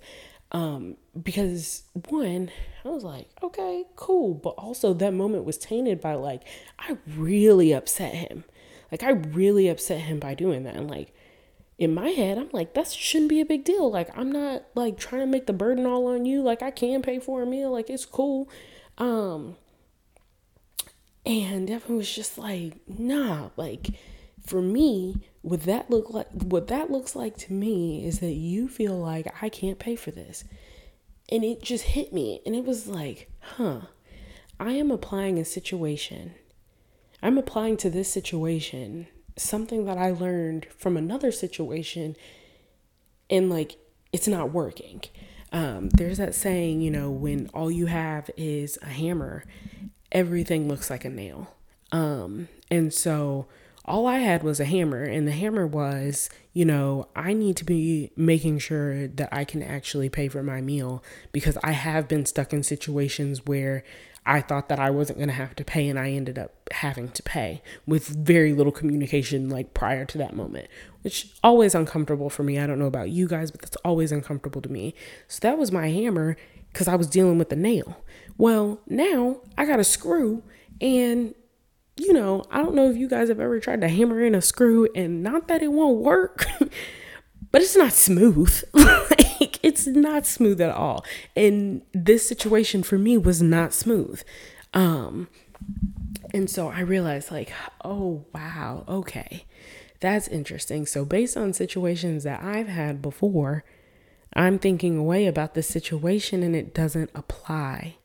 Um, 0.51 0.99
because 1.21 1.85
one, 2.11 2.51
I 2.85 2.89
was 2.89 3.05
like, 3.05 3.29
okay, 3.43 3.85
cool. 3.97 4.35
But 4.35 4.51
also 4.51 4.93
that 4.93 5.15
moment 5.15 5.45
was 5.45 5.57
tainted 5.57 6.01
by 6.01 6.15
like, 6.15 6.43
I 6.79 6.99
really 7.17 7.73
upset 7.73 8.15
him. 8.15 8.45
Like 8.93 9.03
I 9.03 9.11
really 9.11 9.69
upset 9.69 10.03
him 10.03 10.21
by 10.21 10.35
doing 10.35 10.65
that. 10.65 10.77
And 10.77 10.89
like 10.89 11.15
in 11.79 11.95
my 11.95 12.11
head, 12.11 12.37
I'm 12.37 12.51
like, 12.53 12.75
that 12.75 12.89
shouldn't 12.89 13.31
be 13.31 13.41
a 13.41 13.47
big 13.47 13.65
deal. 13.65 13.91
Like 13.91 14.17
I'm 14.17 14.31
not 14.31 14.65
like 14.75 14.99
trying 14.99 15.23
to 15.23 15.27
make 15.27 15.47
the 15.47 15.55
burden 15.55 15.87
all 15.87 16.07
on 16.07 16.27
you. 16.27 16.43
Like 16.43 16.63
I 16.63 16.71
can 16.71 17.01
pay 17.01 17.19
for 17.19 17.43
a 17.43 17.47
meal. 17.47 17.73
Like 17.73 17.89
it's 17.89 18.05
cool. 18.05 18.51
Um 18.99 19.57
and 21.25 21.69
Devin 21.69 21.97
was 21.97 22.13
just 22.13 22.37
like, 22.37 22.75
nah, 22.87 23.49
like 23.57 23.89
for 24.45 24.61
me, 24.61 25.23
what 25.41 25.63
that 25.63 25.91
look 25.91 26.11
like 26.11 26.29
what 26.31 26.69
that 26.69 26.91
looks 26.91 27.17
like 27.17 27.39
to 27.39 27.53
me 27.53 28.05
is 28.05 28.21
that 28.21 28.33
you 28.35 28.69
feel 28.69 28.99
like 28.99 29.27
I 29.41 29.49
can't 29.49 29.79
pay 29.79 29.97
for 29.97 30.11
this. 30.11 30.45
And 31.31 31.43
it 31.45 31.63
just 31.63 31.85
hit 31.85 32.13
me. 32.13 32.43
And 32.45 32.55
it 32.55 32.67
was 32.67 32.87
like, 32.87 33.31
huh, 33.41 33.83
I 34.61 34.73
am 34.73 34.91
applying 34.91 35.39
a 35.39 35.47
situation 35.47 36.35
I'm 37.23 37.39
applying 37.39 37.77
to 37.79 37.91
this 37.91 38.13
situation 38.13 39.07
something 39.37 39.87
that 39.87 39.97
I 39.97 40.11
learned 40.11 40.67
from 40.77 40.97
another 40.97 41.33
situation 41.33 42.17
and 43.31 43.49
like 43.49 43.77
it's 44.13 44.29
not 44.29 44.53
working. 44.53 45.03
Um, 45.53 45.89
there's 45.91 46.19
that 46.19 46.35
saying, 46.35 46.81
you 46.81 46.91
know, 46.91 47.11
when 47.11 47.49
all 47.55 47.71
you 47.71 47.87
have 47.87 48.31
is 48.37 48.79
a 48.83 48.87
hammer, 48.87 49.45
everything 50.11 50.69
looks 50.69 50.91
like 50.91 51.05
a 51.05 51.11
nail. 51.11 51.55
Um, 51.93 52.49
and 52.71 52.93
so 52.93 53.47
all 53.85 54.07
I 54.07 54.19
had 54.19 54.43
was 54.43 54.61
a 54.61 54.65
hammer, 54.65 55.03
and 55.03 55.27
the 55.27 55.33
hammer 55.33 55.67
was, 55.67 56.31
you 56.53 56.65
know, 56.65 57.09
I 57.17 57.33
need 57.33 57.57
to 57.57 57.65
be 57.65 58.13
making 58.17 58.61
sure 58.61 59.09
that 59.09 59.29
I 59.33 59.45
can 59.45 59.63
actually 59.63 60.09
pay 60.09 60.29
for 60.29 60.43
my 60.43 60.61
meal 60.61 61.03
because 61.33 61.59
I 61.65 61.73
have 61.73 62.07
been 62.07 62.25
stuck 62.25 62.53
in 62.53 62.63
situations 62.63 63.45
where 63.45 63.83
I 64.25 64.41
thought 64.41 64.69
that 64.69 64.79
I 64.79 64.91
wasn't 64.91 65.19
going 65.19 65.29
to 65.29 65.35
have 65.35 65.57
to 65.57 65.65
pay, 65.65 65.89
and 65.89 65.99
I 65.99 66.11
ended 66.11 66.39
up 66.39 66.53
having 66.71 67.09
to 67.09 67.23
pay 67.23 67.61
with 67.87 68.07
very 68.07 68.53
little 68.53 68.73
communication, 68.73 69.49
like 69.49 69.75
prior 69.75 70.05
to 70.05 70.19
that 70.19 70.37
moment, 70.37 70.69
which 71.03 71.33
always 71.43 71.75
uncomfortable 71.75 72.31
for 72.31 72.45
me. 72.45 72.59
I 72.59 72.67
don't 72.67 72.79
know 72.79 72.87
about 72.87 73.11
you 73.11 73.27
guys, 73.27 73.51
but 73.51 73.63
that's 73.63 73.77
always 73.85 74.13
uncomfortable 74.13 74.63
to 74.63 74.71
me. 74.71 74.95
So 75.27 75.41
that 75.43 75.59
was 75.59 75.73
my 75.73 75.89
hammer 75.89 76.37
because 76.73 76.87
I 76.87 76.95
was 76.95 77.09
dealing 77.09 77.37
with 77.37 77.49
the 77.49 77.57
nail. 77.57 78.03
Well, 78.39 78.81
now 78.87 79.41
I 79.59 79.67
got 79.67 79.81
a 79.81 79.85
screw, 79.85 80.45
and 80.81 81.35
you 81.97 82.13
know, 82.13 82.45
I 82.51 82.59
don't 82.59 82.75
know 82.75 82.89
if 82.89 82.97
you 82.97 83.09
guys 83.09 83.29
have 83.29 83.41
ever 83.41 83.59
tried 83.61 83.81
to 83.81 83.89
hammer 83.89 84.23
in 84.23 84.37
a 84.37 84.41
screw, 84.41 84.89
and 84.95 85.23
not 85.23 85.49
that 85.49 85.63
it 85.63 85.73
won't 85.73 85.99
work. 85.99 86.47
but 87.51 87.61
it's 87.61 87.77
not 87.77 87.93
smooth. 87.93 88.63
it's 89.63 89.87
not 89.87 90.27
smooth 90.27 90.61
at 90.61 90.75
all. 90.75 91.05
And 91.37 91.83
this 91.93 92.27
situation 92.27 92.83
for 92.83 92.99
me 92.99 93.17
was 93.19 93.43
not 93.43 93.73
smooth. 93.73 94.23
Um 94.75 95.29
and 96.35 96.49
so 96.49 96.69
I 96.69 96.81
realized 96.81 97.31
like, 97.31 97.53
oh 97.85 98.25
wow, 98.35 98.85
okay. 98.89 99.45
That's 100.01 100.29
interesting. 100.29 100.87
So 100.87 101.05
based 101.05 101.37
on 101.37 101.53
situations 101.53 102.25
that 102.25 102.43
I've 102.43 102.69
had 102.69 103.01
before, 103.01 103.65
I'm 104.35 104.59
thinking 104.59 104.97
away 104.99 105.27
about 105.27 105.55
the 105.55 105.63
situation 105.63 106.43
and 106.43 106.57
it 106.57 106.75
doesn't 106.75 107.11
apply. 107.15 107.97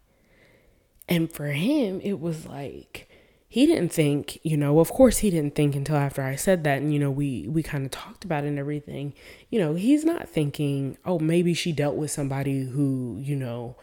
And 1.09 1.31
for 1.31 1.47
him, 1.47 2.01
it 2.01 2.19
was 2.19 2.45
like 2.45 3.06
he 3.49 3.65
didn't 3.65 3.93
think, 3.93 4.39
you 4.43 4.57
know, 4.57 4.79
of 4.79 4.91
course 4.91 5.19
he 5.19 5.29
didn't 5.29 5.55
think 5.55 5.75
until 5.75 5.95
after 5.95 6.21
I 6.21 6.35
said 6.35 6.63
that 6.65 6.81
and 6.81 6.93
you 6.93 6.99
know, 6.99 7.11
we 7.11 7.47
we 7.47 7.63
kind 7.63 7.85
of 7.85 7.91
talked 7.91 8.25
about 8.25 8.43
it 8.43 8.47
and 8.47 8.59
everything. 8.59 9.13
You 9.49 9.59
know, 9.59 9.73
he's 9.75 10.03
not 10.03 10.27
thinking, 10.27 10.97
"Oh, 11.05 11.19
maybe 11.19 11.53
she 11.53 11.71
dealt 11.71 11.95
with 11.95 12.11
somebody 12.11 12.65
who, 12.65 13.17
you 13.21 13.35
know, 13.35 13.77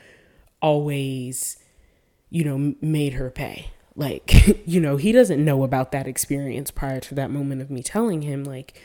always 0.60 1.58
you 2.30 2.44
know, 2.44 2.74
made 2.80 3.14
her 3.14 3.30
pay." 3.30 3.70
Like, 3.96 4.32
you 4.66 4.80
know, 4.80 4.96
he 4.96 5.12
doesn't 5.12 5.42
know 5.42 5.62
about 5.64 5.92
that 5.92 6.06
experience 6.06 6.70
prior 6.70 7.00
to 7.00 7.14
that 7.14 7.30
moment 7.30 7.62
of 7.62 7.70
me 7.70 7.82
telling 7.82 8.22
him 8.22 8.44
like 8.44 8.78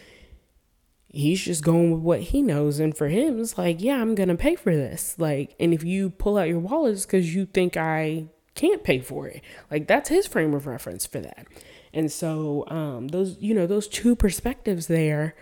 he's 1.12 1.44
just 1.44 1.64
going 1.64 1.92
with 1.92 2.02
what 2.02 2.22
he 2.22 2.42
knows 2.42 2.80
and 2.80 2.96
for 2.96 3.10
him 3.10 3.40
it's 3.42 3.58
like, 3.58 3.82
"Yeah, 3.82 4.00
I'm 4.02 4.16
going 4.16 4.30
to 4.30 4.36
pay 4.36 4.56
for 4.56 4.74
this." 4.74 5.16
Like, 5.20 5.56
and 5.60 5.74
if 5.74 5.84
you 5.84 6.10
pull 6.10 6.38
out 6.38 6.48
your 6.48 6.60
wallet 6.60 7.06
cuz 7.10 7.36
you 7.36 7.46
think 7.46 7.76
I 7.76 8.30
can't 8.60 8.84
pay 8.84 9.00
for 9.00 9.28
it. 9.28 9.42
Like 9.72 9.88
that's 9.88 10.10
his 10.10 10.28
frame 10.28 10.54
of 10.54 10.68
reference 10.68 11.06
for 11.06 11.20
that. 11.22 11.48
And 11.94 12.12
so 12.12 12.66
um 12.68 13.08
those 13.08 13.38
you 13.40 13.54
know 13.54 13.66
those 13.66 13.88
two 13.88 14.16
perspectives 14.16 14.88
there 14.88 15.36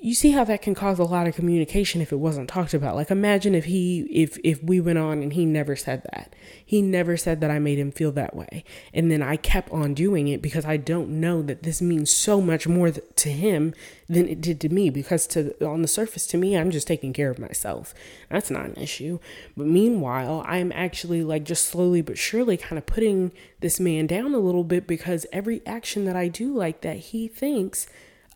you 0.00 0.14
see 0.14 0.30
how 0.30 0.44
that 0.44 0.62
can 0.62 0.76
cause 0.76 1.00
a 1.00 1.04
lot 1.04 1.26
of 1.26 1.34
communication 1.34 2.00
if 2.00 2.12
it 2.12 2.20
wasn't 2.20 2.48
talked 2.48 2.72
about. 2.72 2.94
Like 2.94 3.10
imagine 3.10 3.54
if 3.54 3.64
he 3.64 4.02
if 4.02 4.38
if 4.44 4.62
we 4.62 4.80
went 4.80 4.98
on 4.98 5.22
and 5.22 5.32
he 5.32 5.44
never 5.44 5.74
said 5.74 6.04
that. 6.12 6.34
He 6.64 6.82
never 6.82 7.16
said 7.16 7.40
that 7.40 7.50
i 7.50 7.58
made 7.58 7.78
him 7.78 7.90
feel 7.90 8.12
that 8.12 8.36
way. 8.36 8.62
And 8.94 9.10
then 9.10 9.22
i 9.22 9.36
kept 9.36 9.70
on 9.72 9.94
doing 9.94 10.28
it 10.28 10.40
because 10.40 10.64
i 10.64 10.76
don't 10.76 11.08
know 11.08 11.42
that 11.42 11.64
this 11.64 11.82
means 11.82 12.12
so 12.12 12.40
much 12.40 12.68
more 12.68 12.92
to 12.92 13.28
him 13.28 13.74
than 14.08 14.28
it 14.28 14.40
did 14.40 14.60
to 14.60 14.68
me 14.68 14.88
because 14.88 15.26
to 15.28 15.52
on 15.66 15.82
the 15.82 15.88
surface 15.88 16.28
to 16.28 16.36
me 16.36 16.56
i'm 16.56 16.70
just 16.70 16.86
taking 16.86 17.12
care 17.12 17.30
of 17.30 17.40
myself. 17.40 17.92
That's 18.30 18.50
not 18.50 18.66
an 18.66 18.76
issue. 18.76 19.18
But 19.56 19.66
meanwhile 19.66 20.44
i'm 20.46 20.70
actually 20.76 21.24
like 21.24 21.42
just 21.42 21.66
slowly 21.66 22.02
but 22.02 22.16
surely 22.16 22.56
kind 22.56 22.78
of 22.78 22.86
putting 22.86 23.32
this 23.60 23.80
man 23.80 24.06
down 24.06 24.32
a 24.32 24.38
little 24.38 24.64
bit 24.64 24.86
because 24.86 25.26
every 25.32 25.60
action 25.66 26.04
that 26.04 26.14
i 26.14 26.28
do 26.28 26.54
like 26.54 26.82
that 26.82 26.98
he 26.98 27.26
thinks 27.26 27.88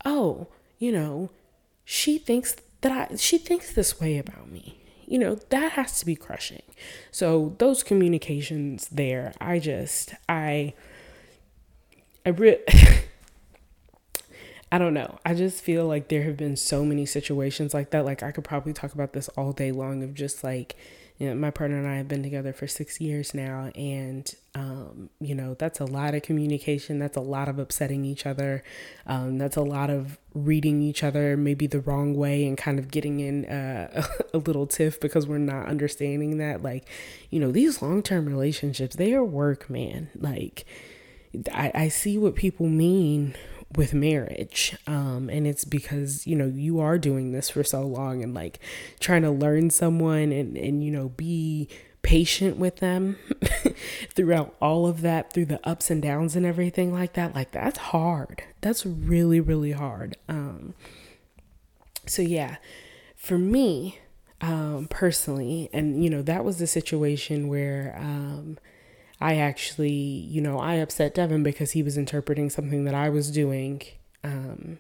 oh 0.05 0.49
you 0.81 0.91
know 0.91 1.31
she 1.85 2.19
thinks 2.19 2.57
that 2.81 3.11
I 3.11 3.17
she 3.17 3.39
thinks 3.39 3.73
this 3.73 4.01
way 4.01 4.19
about 4.19 4.51
me. 4.51 4.79
You 5.07 5.19
know, 5.19 5.35
that 5.51 5.73
has 5.73 5.99
to 6.01 6.07
be 6.07 6.17
crushing. 6.17 6.63
So 7.11 7.55
those 7.59 7.83
communications 7.83 8.89
there, 8.89 9.35
I 9.41 9.59
just 9.59 10.15
I 10.29 10.75
I 12.25 12.31
re- 12.31 12.65
I 14.73 14.79
don't 14.79 14.95
know. 14.95 15.19
I 15.27 15.35
just 15.35 15.63
feel 15.63 15.87
like 15.87 16.09
there 16.09 16.23
have 16.23 16.39
been 16.39 16.57
so 16.57 16.83
many 16.85 17.05
situations 17.05 17.75
like 17.75 17.91
that. 17.91 18.07
Like 18.07 18.23
I 18.23 18.33
could 18.33 18.45
probably 18.45 18.73
talk 18.73 18.95
about 18.95 19.13
this 19.13 19.29
all 19.31 19.53
day 19.53 19.71
long 19.71 20.03
of 20.03 20.15
just 20.15 20.43
like 20.43 20.77
you 21.23 21.29
know, 21.29 21.37
my 21.37 21.53
partner 21.53 21.79
and 21.79 21.87
I 21.87 21.99
have 21.99 22.09
been 22.09 22.25
together 22.25 22.53
for 22.53 22.67
six 22.67 23.01
years 23.01 23.33
now, 23.33 23.71
and 23.77 24.29
um, 24.57 25.09
you 25.21 25.37
know 25.37 25.55
that's 25.55 25.79
a 25.79 25.85
lot 25.85 26.17
of 26.17 26.23
communication. 26.23 26.99
That's 26.99 27.17
a 27.17 27.21
lot 27.21 27.49
of 27.49 27.61
upsetting 27.61 28.05
each 28.05 28.27
other. 28.27 28.65
Um, 29.07 29.39
that's 29.39 29.57
a 29.57 29.63
lot 29.63 29.89
of 29.89 30.19
reading 30.35 30.83
each 30.83 31.05
other 31.05 31.37
maybe 31.37 31.69
the 31.69 31.79
wrong 31.79 32.17
way 32.17 32.45
and 32.45 32.59
kind 32.59 32.81
of 32.81 32.91
getting 32.91 33.21
in 33.21 33.45
a 33.45 34.05
little 34.37 34.67
tiff 34.67 34.99
because 34.99 35.29
we're 35.29 35.39
not 35.39 35.67
understanding 35.67 36.39
that. 36.39 36.61
Like, 36.61 36.89
you 37.31 37.39
know, 37.39 37.53
these 37.53 37.81
long 37.81 38.03
term 38.03 38.27
relationships 38.27 38.97
they 38.97 39.15
are 39.15 39.23
work, 39.23 39.71
man. 39.71 40.11
Like, 40.17 40.67
I, 41.53 41.71
I 41.73 41.89
see 41.89 42.19
what 42.19 42.35
people 42.35 42.67
mean 42.67 43.37
with 43.77 43.95
marriage 43.95 44.77
um 44.87 45.29
and 45.31 45.47
it's 45.47 45.65
because 45.65 46.27
you 46.27 46.37
know 46.37 46.47
you 46.47 46.81
are 46.81 46.99
doing 46.99 47.33
this 47.33 47.51
for 47.51 47.65
so 47.65 47.83
long 47.83 48.23
and 48.23 48.35
like 48.35 48.59
trying 49.01 49.23
to 49.23 49.31
learn 49.31 49.71
someone 49.71 50.33
and 50.33 50.57
and 50.57 50.85
you 50.85 50.91
know 50.91 51.09
be 51.11 51.69
patient 52.03 52.57
with 52.57 52.77
them 52.77 53.17
throughout 54.11 54.55
all 54.61 54.87
of 54.87 55.01
that 55.03 55.33
through 55.33 55.47
the 55.47 55.61
ups 55.67 55.91
and 55.91 56.03
downs 56.03 56.35
and 56.35 56.45
everything 56.45 56.93
like 56.93 57.13
that 57.15 57.35
like 57.35 57.53
that's 57.53 57.79
hard. 57.79 58.43
That's 58.61 58.85
really 58.85 59.41
really 59.41 59.73
hard. 59.73 60.17
Um 60.29 60.75
so 62.07 62.21
yeah 62.21 62.57
for 63.17 63.39
me 63.39 64.01
um 64.41 64.89
personally 64.91 65.71
and 65.73 66.03
you 66.03 66.11
know 66.11 66.23
that 66.23 66.45
was 66.45 66.59
the 66.59 66.67
situation 66.67 67.47
where 67.47 67.97
um 67.97 68.59
I 69.23 69.37
actually, 69.37 69.93
you 69.93 70.41
know, 70.41 70.59
I 70.59 70.75
upset 70.75 71.15
Devin 71.15 71.43
because 71.43 71.73
he 71.73 71.83
was 71.83 71.97
interpreting 71.97 72.51
something 72.51 72.85
that 72.85 72.95
I 72.95 73.09
was 73.09 73.31
doing, 73.31 73.83
um, 74.25 74.79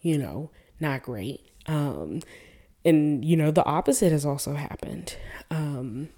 you 0.00 0.16
know, 0.16 0.50
not 0.80 1.02
great. 1.02 1.40
Um, 1.66 2.22
and, 2.84 3.22
you 3.22 3.36
know, 3.36 3.50
the 3.50 3.64
opposite 3.64 4.10
has 4.10 4.24
also 4.24 4.54
happened. 4.54 5.16
Um, 5.50 6.08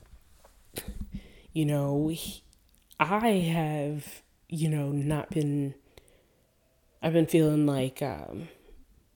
you 1.52 1.66
know, 1.66 2.08
he, 2.08 2.42
I 3.00 3.30
have, 3.30 4.22
you 4.48 4.68
know, 4.68 4.90
not 4.90 5.30
been, 5.30 5.74
I've 7.02 7.14
been 7.14 7.26
feeling 7.26 7.66
like, 7.66 8.00
um, 8.00 8.48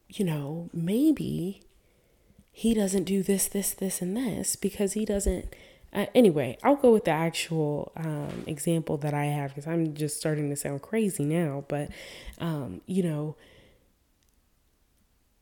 you 0.09 0.25
know, 0.25 0.70
maybe 0.73 1.62
he 2.51 2.75
doesn't 2.75 3.05
do 3.05 3.23
this, 3.23 3.47
this, 3.47 3.75
this, 3.75 4.03
and 4.03 4.16
this 4.16 4.57
because 4.57 4.94
he 4.94 5.05
doesn't 5.05 5.55
uh, 5.95 6.07
anyway, 6.15 6.59
I'll 6.63 6.77
go 6.77 6.93
with 6.93 7.05
the 7.05 7.13
actual 7.13 7.93
um, 7.97 8.45
example 8.47 8.97
that 8.99 9.15
I 9.15 9.27
have 9.27 9.51
because 9.55 9.67
I'm 9.67 9.95
just 9.95 10.17
starting 10.17 10.51
to 10.51 10.57
sound 10.57 10.83
crazy 10.83 11.25
now. 11.25 11.65
But, 11.69 11.91
um, 12.39 12.81
you 12.87 13.03
know, 13.03 13.37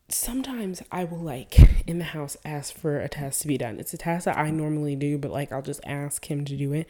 sometimes 0.09 0.83
I 0.91 1.05
will 1.05 1.19
like 1.19 1.57
in 1.87 1.97
the 1.97 2.05
house 2.05 2.37
ask 2.45 2.75
for 2.75 2.99
a 2.99 3.09
task 3.09 3.41
to 3.41 3.47
be 3.47 3.57
done. 3.57 3.79
It's 3.79 3.93
a 3.93 3.97
task 3.97 4.25
that 4.25 4.37
I 4.37 4.51
normally 4.51 4.95
do, 4.95 5.17
but 5.17 5.31
like 5.31 5.51
I'll 5.51 5.63
just 5.63 5.81
ask 5.85 6.29
him 6.29 6.45
to 6.45 6.55
do 6.55 6.71
it. 6.73 6.87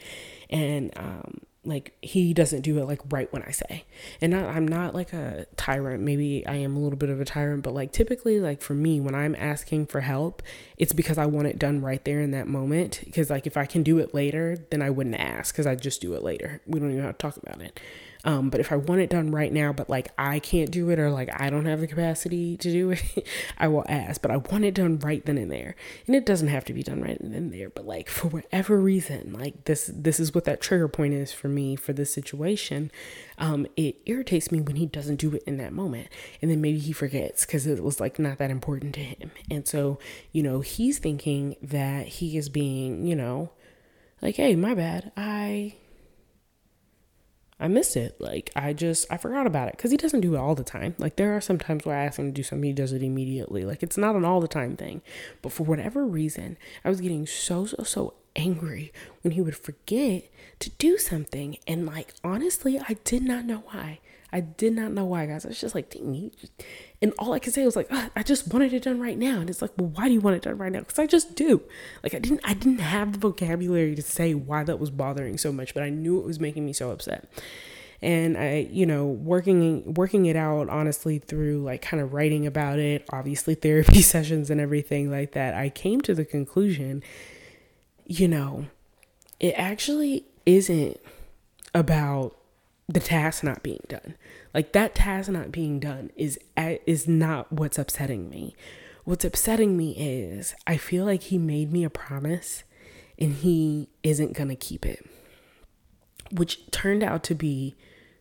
And 0.50 0.92
um, 0.96 1.40
like 1.64 1.96
he 2.02 2.34
doesn't 2.34 2.62
do 2.62 2.78
it 2.78 2.86
like 2.86 3.00
right 3.10 3.32
when 3.32 3.42
I 3.42 3.50
say. 3.50 3.84
And 4.20 4.32
not, 4.32 4.44
I'm 4.44 4.66
not 4.66 4.94
like 4.94 5.12
a 5.12 5.46
tyrant. 5.56 6.02
Maybe 6.02 6.46
I 6.46 6.56
am 6.56 6.76
a 6.76 6.80
little 6.80 6.98
bit 6.98 7.10
of 7.10 7.20
a 7.20 7.24
tyrant, 7.24 7.62
but 7.62 7.74
like 7.74 7.92
typically 7.92 8.40
like 8.40 8.62
for 8.62 8.74
me 8.74 9.00
when 9.00 9.14
I'm 9.14 9.34
asking 9.36 9.86
for 9.86 10.00
help, 10.00 10.42
it's 10.76 10.92
because 10.92 11.18
I 11.18 11.26
want 11.26 11.48
it 11.48 11.58
done 11.58 11.80
right 11.80 12.04
there 12.04 12.20
in 12.20 12.30
that 12.32 12.48
moment 12.48 13.00
because 13.04 13.30
like 13.30 13.46
if 13.46 13.56
I 13.56 13.66
can 13.66 13.82
do 13.82 13.98
it 13.98 14.14
later, 14.14 14.58
then 14.70 14.82
I 14.82 14.90
wouldn't 14.90 15.16
ask 15.16 15.54
cuz 15.54 15.66
I 15.66 15.74
just 15.74 16.00
do 16.00 16.14
it 16.14 16.22
later. 16.22 16.60
We 16.66 16.80
don't 16.80 16.90
even 16.90 17.04
have 17.04 17.18
to 17.18 17.22
talk 17.22 17.36
about 17.36 17.60
it. 17.60 17.80
Um, 18.24 18.48
but 18.48 18.60
if 18.60 18.72
I 18.72 18.76
want 18.76 19.02
it 19.02 19.10
done 19.10 19.30
right 19.30 19.52
now, 19.52 19.72
but 19.72 19.90
like 19.90 20.08
I 20.16 20.38
can't 20.38 20.70
do 20.70 20.90
it 20.90 20.98
or 20.98 21.10
like 21.10 21.28
I 21.38 21.50
don't 21.50 21.66
have 21.66 21.80
the 21.80 21.86
capacity 21.86 22.56
to 22.56 22.70
do 22.70 22.90
it, 22.90 23.26
I 23.58 23.68
will 23.68 23.84
ask. 23.88 24.22
But 24.22 24.30
I 24.30 24.38
want 24.38 24.64
it 24.64 24.74
done 24.74 24.98
right 25.00 25.24
then 25.24 25.36
and 25.36 25.50
there. 25.50 25.76
And 26.06 26.16
it 26.16 26.24
doesn't 26.24 26.48
have 26.48 26.64
to 26.66 26.72
be 26.72 26.82
done 26.82 27.02
right 27.02 27.18
then 27.20 27.34
and 27.34 27.52
there. 27.52 27.68
But 27.68 27.86
like 27.86 28.08
for 28.08 28.28
whatever 28.28 28.80
reason, 28.80 29.32
like 29.32 29.64
this 29.64 29.90
this 29.94 30.18
is 30.18 30.34
what 30.34 30.44
that 30.44 30.60
trigger 30.60 30.88
point 30.88 31.14
is 31.14 31.32
for 31.32 31.48
me 31.48 31.76
for 31.76 31.92
this 31.92 32.12
situation. 32.12 32.90
Um, 33.36 33.66
it 33.76 33.96
irritates 34.06 34.50
me 34.50 34.60
when 34.60 34.76
he 34.76 34.86
doesn't 34.86 35.16
do 35.16 35.34
it 35.34 35.42
in 35.46 35.58
that 35.58 35.72
moment. 35.72 36.08
And 36.40 36.50
then 36.50 36.60
maybe 36.60 36.78
he 36.78 36.92
forgets 36.92 37.44
because 37.44 37.66
it 37.66 37.82
was 37.82 38.00
like 38.00 38.18
not 38.18 38.38
that 38.38 38.50
important 38.50 38.94
to 38.94 39.00
him. 39.00 39.30
And 39.50 39.66
so, 39.66 39.98
you 40.32 40.42
know, 40.42 40.60
he's 40.60 40.98
thinking 40.98 41.56
that 41.62 42.06
he 42.06 42.38
is 42.38 42.48
being, 42.48 43.06
you 43.06 43.16
know, 43.16 43.50
like, 44.22 44.36
hey, 44.36 44.56
my 44.56 44.74
bad. 44.74 45.12
I 45.16 45.74
I 47.60 47.68
missed 47.68 47.96
it. 47.96 48.20
Like 48.20 48.50
I 48.56 48.72
just 48.72 49.06
I 49.10 49.16
forgot 49.16 49.46
about 49.46 49.68
it 49.68 49.76
because 49.76 49.90
he 49.90 49.96
doesn't 49.96 50.20
do 50.20 50.34
it 50.34 50.38
all 50.38 50.54
the 50.54 50.64
time. 50.64 50.94
Like 50.98 51.16
there 51.16 51.36
are 51.36 51.40
some 51.40 51.58
times 51.58 51.84
where 51.84 51.96
I 51.96 52.04
ask 52.04 52.18
him 52.18 52.26
to 52.26 52.32
do 52.32 52.42
something, 52.42 52.68
he 52.68 52.72
does 52.72 52.92
it 52.92 53.02
immediately. 53.02 53.64
Like 53.64 53.82
it's 53.82 53.96
not 53.96 54.16
an 54.16 54.24
all 54.24 54.40
the 54.40 54.48
time 54.48 54.76
thing. 54.76 55.02
But 55.42 55.52
for 55.52 55.64
whatever 55.64 56.04
reason, 56.04 56.56
I 56.84 56.88
was 56.88 57.00
getting 57.00 57.26
so 57.26 57.66
so 57.66 57.82
so 57.84 58.14
angry 58.36 58.92
when 59.22 59.32
he 59.32 59.40
would 59.40 59.56
forget 59.56 60.28
to 60.58 60.70
do 60.70 60.98
something, 60.98 61.58
and 61.66 61.86
like 61.86 62.14
honestly, 62.24 62.78
I 62.78 62.96
did 63.04 63.22
not 63.22 63.44
know 63.44 63.62
why. 63.70 64.00
I 64.32 64.40
did 64.40 64.72
not 64.72 64.90
know 64.90 65.04
why, 65.04 65.26
guys. 65.26 65.44
I 65.44 65.48
was 65.48 65.60
just 65.60 65.76
like, 65.76 65.90
dang, 65.90 66.32
and 67.04 67.12
all 67.18 67.34
I 67.34 67.38
could 67.38 67.52
say 67.52 67.66
was 67.66 67.76
like, 67.76 67.92
I 68.16 68.22
just 68.22 68.50
wanted 68.50 68.72
it 68.72 68.84
done 68.84 68.98
right 68.98 69.18
now. 69.18 69.38
And 69.38 69.50
it's 69.50 69.60
like, 69.60 69.72
well, 69.76 69.90
why 69.90 70.08
do 70.08 70.14
you 70.14 70.22
want 70.22 70.36
it 70.36 70.42
done 70.42 70.56
right 70.56 70.72
now? 70.72 70.78
Because 70.78 70.98
I 70.98 71.06
just 71.06 71.36
do. 71.36 71.60
Like 72.02 72.14
I 72.14 72.18
didn't 72.18 72.40
I 72.44 72.54
didn't 72.54 72.78
have 72.78 73.12
the 73.12 73.18
vocabulary 73.18 73.94
to 73.94 74.00
say 74.00 74.32
why 74.32 74.64
that 74.64 74.78
was 74.78 74.88
bothering 74.88 75.36
so 75.36 75.52
much, 75.52 75.74
but 75.74 75.82
I 75.82 75.90
knew 75.90 76.18
it 76.18 76.24
was 76.24 76.40
making 76.40 76.64
me 76.64 76.72
so 76.72 76.90
upset. 76.90 77.30
And 78.00 78.38
I, 78.38 78.68
you 78.70 78.86
know, 78.86 79.04
working 79.04 79.92
working 79.92 80.24
it 80.24 80.34
out 80.34 80.70
honestly 80.70 81.18
through 81.18 81.62
like 81.62 81.82
kind 81.82 82.02
of 82.02 82.14
writing 82.14 82.46
about 82.46 82.78
it, 82.78 83.04
obviously 83.10 83.54
therapy 83.54 84.00
sessions 84.00 84.48
and 84.48 84.58
everything 84.58 85.10
like 85.10 85.32
that, 85.32 85.52
I 85.52 85.68
came 85.68 86.00
to 86.02 86.14
the 86.14 86.24
conclusion, 86.24 87.02
you 88.06 88.28
know, 88.28 88.64
it 89.40 89.52
actually 89.58 90.24
isn't 90.46 90.98
about 91.74 92.34
the 92.88 93.00
task 93.00 93.44
not 93.44 93.62
being 93.62 93.82
done. 93.88 94.14
Like 94.54 94.72
that 94.72 94.94
task 94.94 95.28
not 95.28 95.50
being 95.50 95.80
done 95.80 96.12
is 96.16 96.38
is 96.56 97.08
not 97.08 97.52
what's 97.52 97.78
upsetting 97.78 98.30
me. 98.30 98.54
What's 99.02 99.24
upsetting 99.24 99.76
me 99.76 99.94
is 99.98 100.54
I 100.66 100.76
feel 100.76 101.04
like 101.04 101.24
he 101.24 101.36
made 101.36 101.72
me 101.72 101.84
a 101.84 101.90
promise 101.90 102.62
and 103.18 103.34
he 103.34 103.88
isn't 104.02 104.32
going 104.32 104.48
to 104.48 104.56
keep 104.56 104.86
it. 104.86 105.04
Which 106.30 106.70
turned 106.70 107.02
out 107.02 107.24
to 107.24 107.34
be 107.34 107.74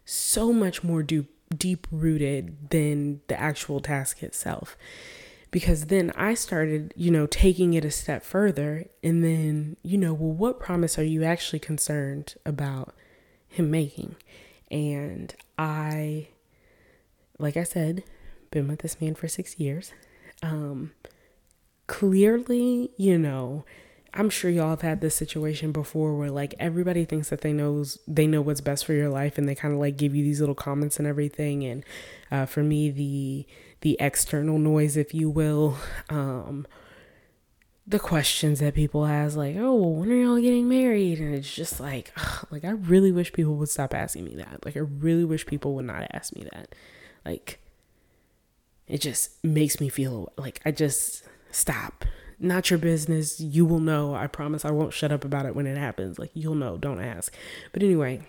so 0.03 0.51
much 0.51 0.83
more 0.83 1.03
deep 1.03 1.29
deep 1.55 1.85
rooted 1.91 2.71
than 2.71 3.21
the 3.27 3.39
actual 3.39 3.79
task 3.79 4.23
itself. 4.23 4.75
Because 5.51 5.85
then 5.85 6.11
I 6.15 6.33
started, 6.33 6.95
you 6.97 7.11
know, 7.11 7.27
taking 7.27 7.75
it 7.75 7.85
a 7.85 7.91
step 7.91 8.23
further 8.23 8.87
and 9.03 9.23
then, 9.23 9.77
you 9.83 9.99
know, 9.99 10.15
well 10.15 10.31
what 10.31 10.59
promise 10.59 10.97
are 10.97 11.03
you 11.03 11.23
actually 11.23 11.59
concerned 11.59 12.33
about 12.43 12.95
him 13.47 13.69
making? 13.69 14.15
And 14.73 15.33
I, 15.57 16.29
like 17.37 17.55
I 17.55 17.63
said, 17.63 18.03
been 18.49 18.67
with 18.67 18.79
this 18.79 18.99
man 18.99 19.13
for 19.13 19.27
six 19.27 19.59
years. 19.59 19.93
Um, 20.41 20.93
clearly, 21.85 22.89
you 22.97 23.19
know, 23.19 23.65
I'm 24.15 24.31
sure 24.31 24.49
y'all 24.49 24.71
have 24.71 24.81
had 24.81 24.99
this 25.01 25.15
situation 25.15 25.71
before 25.71 26.15
where 26.17 26.31
like 26.31 26.55
everybody 26.59 27.05
thinks 27.05 27.29
that 27.29 27.41
they 27.41 27.53
knows 27.53 27.99
they 28.07 28.27
know 28.27 28.41
what's 28.41 28.61
best 28.61 28.85
for 28.85 28.93
your 28.93 29.09
life 29.09 29.37
and 29.37 29.47
they 29.47 29.55
kind 29.55 29.73
of 29.73 29.79
like 29.79 29.97
give 29.97 30.15
you 30.15 30.23
these 30.23 30.39
little 30.39 30.55
comments 30.55 30.99
and 30.99 31.07
everything 31.07 31.63
and 31.63 31.83
uh, 32.31 32.45
for 32.45 32.61
me 32.61 32.91
the 32.91 33.47
the 33.81 33.97
external 33.99 34.59
noise 34.59 34.97
if 34.97 35.15
you 35.15 35.31
will 35.31 35.77
um, 36.09 36.67
the 37.85 37.99
questions 37.99 38.59
that 38.59 38.73
people 38.73 39.05
ask, 39.05 39.35
like, 39.35 39.55
oh, 39.57 39.75
well, 39.75 39.93
when 39.93 40.11
are 40.11 40.15
y'all 40.15 40.39
getting 40.39 40.69
married? 40.69 41.19
And 41.19 41.35
it's 41.35 41.53
just 41.53 41.79
like, 41.79 42.13
ugh, 42.15 42.47
like, 42.51 42.63
I 42.63 42.71
really 42.71 43.11
wish 43.11 43.33
people 43.33 43.55
would 43.55 43.69
stop 43.69 43.93
asking 43.93 44.25
me 44.25 44.35
that. 44.35 44.65
Like, 44.65 44.77
I 44.77 44.81
really 44.81 45.25
wish 45.25 45.45
people 45.45 45.73
would 45.75 45.85
not 45.85 46.07
ask 46.11 46.35
me 46.35 46.47
that. 46.53 46.73
Like, 47.25 47.59
it 48.87 49.01
just 49.01 49.43
makes 49.43 49.79
me 49.79 49.89
feel 49.89 50.31
like 50.37 50.61
I 50.65 50.71
just 50.71 51.23
stop. 51.51 52.05
Not 52.39 52.69
your 52.69 52.79
business. 52.79 53.39
You 53.39 53.65
will 53.65 53.79
know. 53.79 54.15
I 54.15 54.27
promise 54.27 54.65
I 54.65 54.71
won't 54.71 54.93
shut 54.93 55.11
up 55.11 55.23
about 55.23 55.45
it 55.45 55.55
when 55.55 55.67
it 55.67 55.77
happens. 55.77 56.19
Like, 56.19 56.31
you'll 56.33 56.55
know. 56.55 56.77
Don't 56.77 57.01
ask. 57.01 57.33
But 57.71 57.83
anyway, 57.83 58.21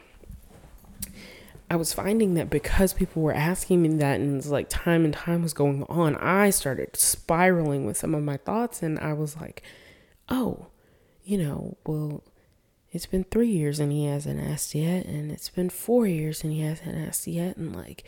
I 1.75 1.77
was 1.77 1.93
finding 1.93 2.35
that 2.35 2.51
because 2.51 2.93
people 2.93 3.21
were 3.21 3.35
asking 3.35 3.83
me 3.83 3.89
that 3.97 4.21
and 4.21 4.47
like 4.47 4.69
time 4.69 5.05
and 5.05 5.13
time 5.13 5.43
was 5.43 5.53
going 5.53 5.83
on, 5.89 6.15
I 6.15 6.51
started 6.51 6.95
spiraling 6.95 7.85
with 7.85 7.97
some 7.97 8.15
of 8.15 8.23
my 8.23 8.37
thoughts. 8.37 8.81
And 8.81 8.97
I 9.01 9.13
was 9.13 9.37
like, 9.41 9.61
oh, 10.29 10.69
you 11.25 11.37
know, 11.37 11.77
well, 11.85 12.23
it's 12.93 13.07
been 13.07 13.25
three 13.25 13.49
years 13.49 13.81
and 13.81 13.91
he 13.91 14.05
hasn't 14.05 14.41
asked 14.41 14.73
yet. 14.77 15.07
And 15.07 15.33
it's 15.33 15.49
been 15.49 15.69
four 15.69 16.07
years 16.07 16.45
and 16.45 16.53
he 16.53 16.61
hasn't 16.61 16.97
asked 16.97 17.27
yet. 17.27 17.57
And 17.57 17.75
like, 17.75 18.05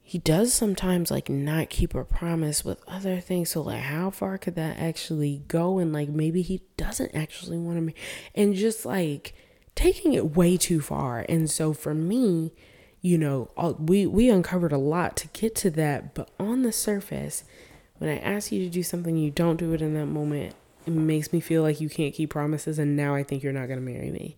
he 0.00 0.18
does 0.18 0.52
sometimes 0.52 1.08
like 1.08 1.28
not 1.28 1.70
keep 1.70 1.94
a 1.94 2.02
promise 2.02 2.64
with 2.64 2.82
other 2.88 3.20
things. 3.20 3.50
So 3.50 3.60
like 3.60 3.82
how 3.82 4.10
far 4.10 4.38
could 4.38 4.56
that 4.56 4.76
actually 4.78 5.44
go? 5.46 5.78
And 5.78 5.92
like 5.92 6.08
maybe 6.08 6.42
he 6.42 6.62
doesn't 6.76 7.14
actually 7.14 7.58
want 7.58 7.90
to 7.90 7.94
and 8.34 8.56
just 8.56 8.84
like 8.84 9.34
taking 9.78 10.12
it 10.12 10.36
way 10.36 10.56
too 10.56 10.80
far. 10.80 11.24
And 11.28 11.48
so 11.48 11.72
for 11.72 11.94
me, 11.94 12.52
you 13.00 13.16
know, 13.16 13.48
uh, 13.56 13.74
we 13.78 14.06
we 14.06 14.28
uncovered 14.28 14.72
a 14.72 14.78
lot 14.78 15.16
to 15.18 15.28
get 15.28 15.54
to 15.56 15.70
that, 15.70 16.14
but 16.14 16.28
on 16.40 16.62
the 16.62 16.72
surface, 16.72 17.44
when 17.98 18.10
I 18.10 18.18
ask 18.18 18.50
you 18.50 18.64
to 18.64 18.70
do 18.70 18.82
something, 18.82 19.16
you 19.16 19.30
don't 19.30 19.56
do 19.56 19.72
it 19.72 19.80
in 19.80 19.94
that 19.94 20.06
moment. 20.06 20.56
It 20.84 20.90
makes 20.90 21.32
me 21.32 21.38
feel 21.38 21.62
like 21.62 21.80
you 21.80 21.88
can't 21.88 22.12
keep 22.12 22.30
promises, 22.30 22.80
and 22.80 22.96
now 22.96 23.14
I 23.14 23.22
think 23.22 23.44
you're 23.44 23.52
not 23.52 23.68
gonna 23.68 23.80
marry 23.80 24.10
me. 24.10 24.36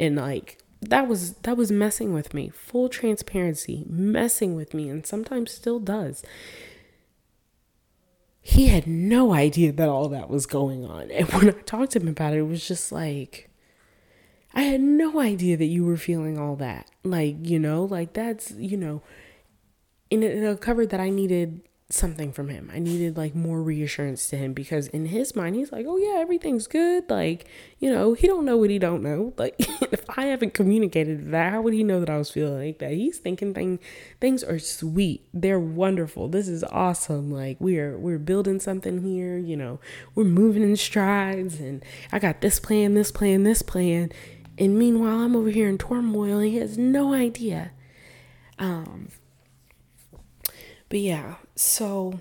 And 0.00 0.16
like 0.16 0.58
that 0.80 1.06
was 1.06 1.34
that 1.34 1.56
was 1.56 1.70
messing 1.70 2.12
with 2.12 2.34
me 2.34 2.48
full 2.48 2.88
transparency 2.88 3.84
messing 3.88 4.56
with 4.56 4.74
me 4.74 4.88
and 4.88 5.06
sometimes 5.06 5.52
still 5.52 5.78
does 5.78 6.24
he 8.40 8.66
had 8.66 8.88
no 8.88 9.32
idea 9.32 9.70
that 9.70 9.88
all 9.88 10.08
that 10.08 10.28
was 10.28 10.44
going 10.44 10.84
on 10.84 11.08
and 11.12 11.28
when 11.34 11.48
i 11.48 11.52
talked 11.52 11.92
to 11.92 12.00
him 12.00 12.08
about 12.08 12.34
it 12.34 12.38
it 12.38 12.48
was 12.48 12.66
just 12.66 12.90
like 12.90 13.48
i 14.54 14.62
had 14.62 14.80
no 14.80 15.20
idea 15.20 15.56
that 15.56 15.66
you 15.66 15.84
were 15.84 15.96
feeling 15.96 16.38
all 16.38 16.56
that 16.56 16.90
like 17.04 17.36
you 17.42 17.58
know 17.58 17.84
like 17.84 18.12
that's 18.12 18.52
you 18.52 18.76
know 18.76 19.02
it, 20.10 20.22
it 20.22 20.60
covered 20.60 20.90
that 20.90 21.00
i 21.00 21.10
needed 21.10 21.62
something 21.94 22.32
from 22.32 22.48
him. 22.48 22.70
I 22.72 22.78
needed 22.78 23.16
like 23.16 23.34
more 23.34 23.62
reassurance 23.62 24.28
to 24.30 24.36
him 24.36 24.52
because 24.52 24.86
in 24.88 25.06
his 25.06 25.36
mind 25.36 25.56
he's 25.56 25.72
like, 25.72 25.86
"Oh 25.88 25.96
yeah, 25.96 26.20
everything's 26.20 26.66
good." 26.66 27.08
Like, 27.10 27.46
you 27.78 27.92
know, 27.92 28.14
he 28.14 28.26
don't 28.26 28.44
know 28.44 28.56
what 28.56 28.70
he 28.70 28.78
don't 28.78 29.02
know. 29.02 29.34
Like 29.42 29.56
if 29.58 30.04
I 30.16 30.26
haven't 30.26 30.54
communicated 30.54 31.32
that, 31.32 31.52
how 31.52 31.62
would 31.62 31.74
he 31.74 31.82
know 31.82 31.98
that 31.98 32.08
I 32.08 32.16
was 32.16 32.30
feeling 32.30 32.64
like 32.64 32.78
that? 32.78 32.92
He's 32.92 33.18
thinking 33.18 33.54
thing 33.54 33.80
things 34.20 34.44
are 34.44 34.58
sweet. 34.58 35.26
They're 35.34 35.58
wonderful. 35.58 36.28
This 36.28 36.46
is 36.46 36.62
awesome. 36.64 37.32
Like 37.32 37.56
we're 37.58 37.98
we're 37.98 38.18
building 38.18 38.60
something 38.60 39.02
here, 39.02 39.36
you 39.36 39.56
know. 39.56 39.80
We're 40.14 40.24
moving 40.24 40.62
in 40.62 40.76
strides 40.76 41.58
and 41.58 41.84
I 42.12 42.20
got 42.20 42.40
this 42.40 42.60
plan, 42.60 42.94
this 42.94 43.10
plan, 43.10 43.42
this 43.42 43.62
plan. 43.62 44.12
And 44.58 44.78
meanwhile, 44.78 45.20
I'm 45.20 45.34
over 45.34 45.50
here 45.50 45.68
in 45.68 45.78
turmoil 45.78 46.40
he 46.40 46.56
has 46.56 46.76
no 46.78 47.14
idea. 47.14 47.72
Um 48.58 49.08
but 50.88 51.00
yeah, 51.00 51.36
so 51.56 52.20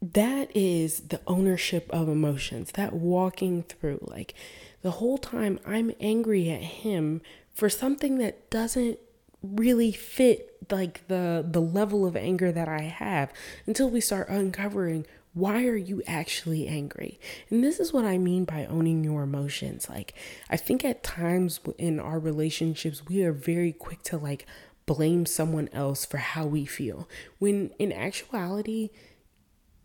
that 0.00 0.56
is 0.56 1.00
the 1.08 1.20
ownership 1.26 1.90
of 1.90 2.08
emotions, 2.08 2.70
that 2.74 2.92
walking 2.92 3.64
through. 3.64 3.98
Like 4.02 4.34
the 4.82 4.92
whole 4.92 5.18
time 5.18 5.58
I'm 5.66 5.92
angry 6.00 6.50
at 6.50 6.62
him 6.62 7.20
for 7.52 7.68
something 7.68 8.18
that 8.18 8.48
doesn't 8.50 8.98
really 9.42 9.92
fit 9.92 10.56
like 10.70 11.06
the 11.08 11.44
the 11.48 11.60
level 11.60 12.06
of 12.06 12.16
anger 12.16 12.52
that 12.52 12.68
I 12.68 12.82
have 12.82 13.32
until 13.66 13.90
we 13.90 14.00
start 14.00 14.28
uncovering 14.28 15.06
why 15.38 15.64
are 15.66 15.76
you 15.76 16.02
actually 16.06 16.66
angry? 16.66 17.20
And 17.50 17.62
this 17.62 17.78
is 17.80 17.92
what 17.92 18.04
I 18.04 18.18
mean 18.18 18.44
by 18.44 18.66
owning 18.66 19.04
your 19.04 19.22
emotions. 19.22 19.88
Like 19.88 20.14
I 20.50 20.56
think 20.56 20.84
at 20.84 21.02
times 21.02 21.60
in 21.78 22.00
our 22.00 22.18
relationships 22.18 23.06
we 23.06 23.22
are 23.22 23.32
very 23.32 23.72
quick 23.72 24.02
to 24.04 24.18
like 24.18 24.46
blame 24.86 25.26
someone 25.26 25.68
else 25.72 26.04
for 26.04 26.16
how 26.16 26.46
we 26.46 26.64
feel. 26.64 27.08
When 27.38 27.70
in 27.78 27.92
actuality, 27.92 28.90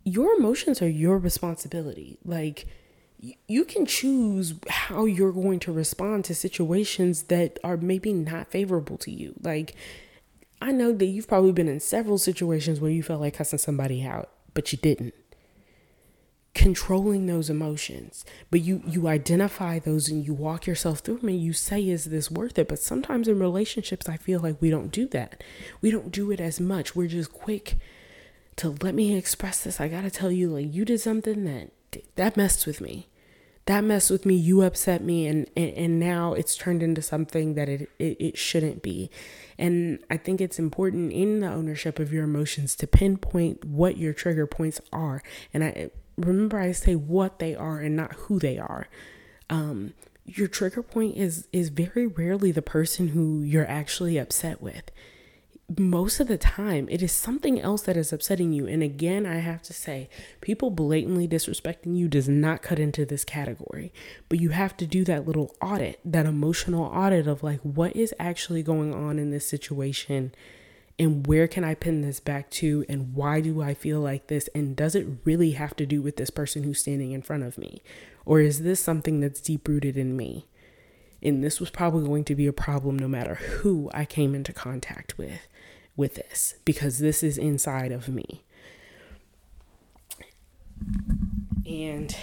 your 0.04 0.34
emotions 0.34 0.82
are 0.82 0.88
your 0.88 1.18
responsibility. 1.18 2.18
Like, 2.24 2.66
you 3.48 3.64
can 3.64 3.86
choose 3.86 4.54
how 4.68 5.06
you're 5.06 5.32
going 5.32 5.58
to 5.60 5.72
respond 5.72 6.24
to 6.26 6.34
situations 6.34 7.24
that 7.24 7.58
are 7.64 7.76
maybe 7.76 8.12
not 8.12 8.50
favorable 8.50 8.98
to 8.98 9.10
you. 9.10 9.34
Like, 9.42 9.74
I 10.60 10.72
know 10.72 10.92
that 10.92 11.06
you've 11.06 11.28
probably 11.28 11.52
been 11.52 11.68
in 11.68 11.80
several 11.80 12.18
situations 12.18 12.80
where 12.80 12.90
you 12.90 13.02
felt 13.02 13.20
like 13.20 13.34
cussing 13.34 13.58
somebody 13.58 14.04
out, 14.06 14.30
but 14.52 14.72
you 14.72 14.78
didn't 14.78 15.14
controlling 16.54 17.26
those 17.26 17.50
emotions 17.50 18.24
but 18.50 18.60
you 18.60 18.80
you 18.86 19.08
identify 19.08 19.78
those 19.78 20.08
and 20.08 20.24
you 20.24 20.32
walk 20.32 20.66
yourself 20.66 21.00
through 21.00 21.18
them 21.18 21.28
and 21.28 21.42
you 21.42 21.52
say 21.52 21.88
is 21.88 22.04
this 22.06 22.30
worth 22.30 22.58
it? 22.58 22.68
But 22.68 22.78
sometimes 22.78 23.28
in 23.28 23.38
relationships 23.38 24.08
i 24.08 24.16
feel 24.16 24.40
like 24.40 24.60
we 24.60 24.70
don't 24.70 24.92
do 24.92 25.06
that. 25.08 25.42
We 25.80 25.90
don't 25.90 26.12
do 26.12 26.30
it 26.30 26.40
as 26.40 26.60
much. 26.60 26.94
We're 26.94 27.08
just 27.08 27.32
quick 27.32 27.76
to 28.56 28.76
let 28.82 28.94
me 28.94 29.16
express 29.16 29.64
this. 29.64 29.80
I 29.80 29.88
gotta 29.88 30.10
tell 30.10 30.30
you 30.30 30.48
like 30.50 30.72
you 30.72 30.84
did 30.84 31.00
something 31.00 31.44
that 31.44 31.70
that 32.16 32.36
messed 32.36 32.66
with 32.66 32.80
me. 32.80 33.08
That 33.66 33.82
messed 33.82 34.10
with 34.10 34.26
me. 34.26 34.34
You 34.34 34.62
upset 34.62 35.02
me. 35.02 35.26
And 35.26 35.48
and, 35.56 35.70
and 35.70 36.00
now 36.00 36.34
it's 36.34 36.56
turned 36.56 36.82
into 36.82 37.02
something 37.02 37.54
that 37.54 37.68
it, 37.68 37.90
it 37.98 38.16
it 38.20 38.38
shouldn't 38.38 38.82
be. 38.82 39.10
And 39.58 39.98
i 40.10 40.16
think 40.16 40.40
it's 40.40 40.58
important 40.58 41.12
in 41.12 41.40
the 41.40 41.48
ownership 41.48 41.98
of 41.98 42.12
your 42.12 42.24
emotions 42.24 42.76
to 42.76 42.86
pinpoint 42.86 43.64
what 43.64 43.96
your 43.96 44.12
trigger 44.12 44.46
points 44.46 44.80
are. 44.92 45.22
And 45.52 45.64
i 45.64 45.90
remember 46.16 46.58
I 46.58 46.72
say 46.72 46.94
what 46.94 47.38
they 47.38 47.54
are 47.54 47.80
and 47.80 47.96
not 47.96 48.12
who 48.14 48.38
they 48.38 48.58
are. 48.58 48.88
Um, 49.50 49.94
your 50.24 50.48
trigger 50.48 50.82
point 50.82 51.16
is 51.16 51.48
is 51.52 51.68
very 51.68 52.06
rarely 52.06 52.50
the 52.50 52.62
person 52.62 53.08
who 53.08 53.42
you're 53.42 53.68
actually 53.68 54.18
upset 54.18 54.62
with. 54.62 54.90
Most 55.78 56.20
of 56.20 56.28
the 56.28 56.36
time, 56.36 56.88
it 56.90 57.02
is 57.02 57.10
something 57.10 57.58
else 57.58 57.82
that 57.82 57.96
is 57.96 58.12
upsetting 58.12 58.52
you. 58.52 58.66
And 58.66 58.82
again, 58.82 59.24
I 59.24 59.36
have 59.36 59.62
to 59.62 59.72
say, 59.72 60.10
people 60.42 60.70
blatantly 60.70 61.26
disrespecting 61.26 61.96
you 61.96 62.06
does 62.06 62.28
not 62.28 62.60
cut 62.60 62.78
into 62.78 63.06
this 63.06 63.24
category. 63.24 63.90
But 64.28 64.40
you 64.40 64.50
have 64.50 64.76
to 64.76 64.86
do 64.86 65.04
that 65.04 65.26
little 65.26 65.56
audit, 65.62 66.00
that 66.04 66.26
emotional 66.26 66.84
audit 66.84 67.26
of 67.26 67.42
like, 67.42 67.60
what 67.60 67.96
is 67.96 68.14
actually 68.18 68.62
going 68.62 68.94
on 68.94 69.18
in 69.18 69.30
this 69.30 69.48
situation 69.48 70.34
and 70.98 71.26
where 71.26 71.48
can 71.48 71.64
I 71.64 71.74
pin 71.74 72.02
this 72.02 72.20
back 72.20 72.50
to 72.50 72.84
and 72.88 73.14
why 73.14 73.40
do 73.40 73.60
I 73.60 73.74
feel 73.74 74.00
like 74.00 74.28
this 74.28 74.48
and 74.54 74.76
does 74.76 74.94
it 74.94 75.06
really 75.24 75.52
have 75.52 75.74
to 75.76 75.86
do 75.86 76.00
with 76.00 76.16
this 76.16 76.30
person 76.30 76.62
who's 76.62 76.80
standing 76.80 77.12
in 77.12 77.22
front 77.22 77.42
of 77.42 77.58
me? 77.58 77.82
Or 78.24 78.40
is 78.40 78.62
this 78.62 78.80
something 78.80 79.20
that's 79.20 79.40
deep 79.40 79.66
rooted 79.66 79.96
in 79.96 80.16
me? 80.16 80.46
And 81.22 81.42
this 81.42 81.58
was 81.58 81.70
probably 81.70 82.06
going 82.06 82.24
to 82.24 82.34
be 82.34 82.46
a 82.46 82.52
problem 82.52 82.98
no 82.98 83.08
matter 83.08 83.34
who 83.34 83.90
I 83.92 84.04
came 84.04 84.34
into 84.34 84.52
contact 84.52 85.18
with 85.18 85.48
with 85.96 86.14
this 86.14 86.54
because 86.64 86.98
this 86.98 87.22
is 87.22 87.38
inside 87.38 87.90
of 87.92 88.08
me. 88.08 88.44
And 91.66 92.14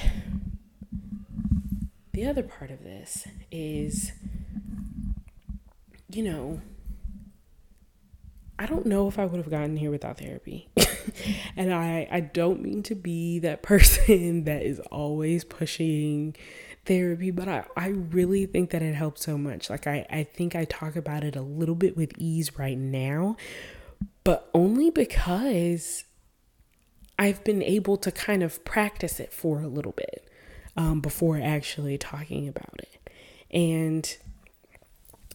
the 2.14 2.26
other 2.26 2.44
part 2.44 2.72
of 2.72 2.84
this 2.84 3.28
is 3.52 4.12
you 6.10 6.24
know 6.24 6.62
I 8.62 8.68
don't 8.68 8.86
know 8.86 9.08
if 9.08 9.18
I 9.18 9.26
would 9.26 9.38
have 9.38 9.50
gotten 9.50 9.76
here 9.76 9.90
without 9.90 10.20
therapy. 10.20 10.70
and 11.58 11.74
I 11.74 12.08
I 12.12 12.20
don't 12.20 12.62
mean 12.62 12.84
to 12.84 12.96
be 12.96 13.40
that 13.40 13.62
person 13.64 14.44
that 14.44 14.62
is 14.62 14.80
always 14.92 15.44
pushing 15.44 16.36
therapy, 16.86 17.32
but 17.32 17.48
I, 17.48 17.64
I 17.76 17.88
really 17.88 18.46
think 18.46 18.70
that 18.70 18.84
it 18.84 18.94
helps 18.94 19.24
so 19.24 19.36
much. 19.36 19.70
Like 19.70 19.88
I, 19.88 20.06
I 20.12 20.24
think 20.24 20.56
I 20.56 20.66
talk 20.66 20.96
about 20.96 21.24
it 21.24 21.36
a 21.36 21.42
little 21.42 21.74
bit 21.74 21.98
with 21.98 22.14
ease 22.20 22.58
right 22.60 22.78
now, 22.78 23.36
but 24.24 24.48
only 24.54 24.92
because 24.92 26.04
I've 27.18 27.44
been 27.44 27.64
able 27.64 27.98
to 27.98 28.12
kind 28.12 28.44
of 28.44 28.64
practice 28.64 29.20
it 29.20 29.34
for 29.34 29.62
a 29.62 29.68
little 29.68 29.94
bit 29.94 30.28
um, 30.78 31.02
before 31.02 31.40
actually 31.42 31.98
talking 31.98 32.48
about 32.48 32.80
it. 32.80 33.10
And 33.50 34.18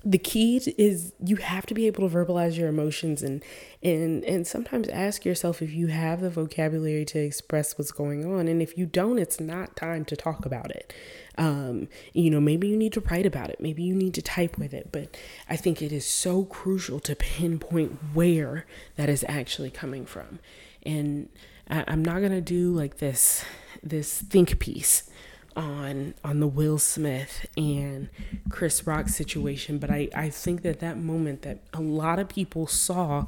the 0.06 0.18
key 0.18 0.58
is 0.78 1.12
you 1.18 1.34
have 1.34 1.66
to 1.66 1.74
be 1.74 1.88
able 1.88 2.08
to 2.08 2.14
verbalize 2.14 2.56
your 2.56 2.68
emotions 2.68 3.24
and 3.24 3.42
and 3.82 4.22
and 4.22 4.46
sometimes 4.46 4.86
ask 4.88 5.24
yourself 5.24 5.60
if 5.60 5.72
you 5.72 5.88
have 5.88 6.20
the 6.20 6.30
vocabulary 6.30 7.04
to 7.04 7.18
express 7.18 7.76
what's 7.76 7.90
going 7.90 8.24
on. 8.24 8.46
And 8.46 8.62
if 8.62 8.78
you 8.78 8.86
don't 8.86 9.18
it's 9.18 9.40
not 9.40 9.74
time 9.74 10.04
to 10.04 10.16
talk 10.16 10.46
about 10.46 10.70
it. 10.70 10.94
Um, 11.36 11.88
you 12.12 12.30
know 12.30 12.40
maybe 12.40 12.68
you 12.68 12.76
need 12.76 12.92
to 12.92 13.00
write 13.00 13.26
about 13.26 13.50
it. 13.50 13.60
Maybe 13.60 13.82
you 13.82 13.96
need 13.96 14.14
to 14.14 14.22
type 14.22 14.56
with 14.56 14.72
it. 14.72 14.92
But 14.92 15.16
i 15.48 15.56
think 15.56 15.82
it 15.82 15.90
is 15.90 16.06
so 16.06 16.44
crucial 16.44 17.00
to 17.00 17.16
pinpoint 17.16 17.98
where 18.14 18.64
that 18.94 19.08
is 19.08 19.24
actually 19.28 19.70
coming 19.70 20.06
from. 20.06 20.38
And 20.84 21.28
I, 21.68 21.82
i'm 21.88 22.04
not 22.04 22.20
going 22.20 22.30
to 22.30 22.40
do 22.40 22.70
like 22.70 22.98
this 22.98 23.44
this 23.82 24.22
think 24.22 24.60
piece 24.60 25.10
on 25.56 26.14
on 26.24 26.40
the 26.40 26.46
Will 26.46 26.78
Smith 26.78 27.46
and 27.56 28.08
Chris 28.50 28.86
Rock 28.86 29.08
situation, 29.08 29.78
but 29.78 29.90
I 29.90 30.08
I 30.14 30.28
think 30.30 30.62
that 30.62 30.80
that 30.80 30.98
moment 30.98 31.42
that 31.42 31.60
a 31.72 31.80
lot 31.80 32.18
of 32.18 32.28
people 32.28 32.66
saw 32.66 33.26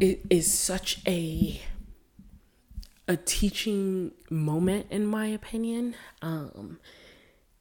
it 0.00 0.20
is 0.30 0.52
such 0.52 1.00
a 1.06 1.60
a 3.08 3.16
teaching 3.16 4.12
moment 4.30 4.86
in 4.90 5.06
my 5.06 5.26
opinion. 5.26 5.94
Um 6.20 6.78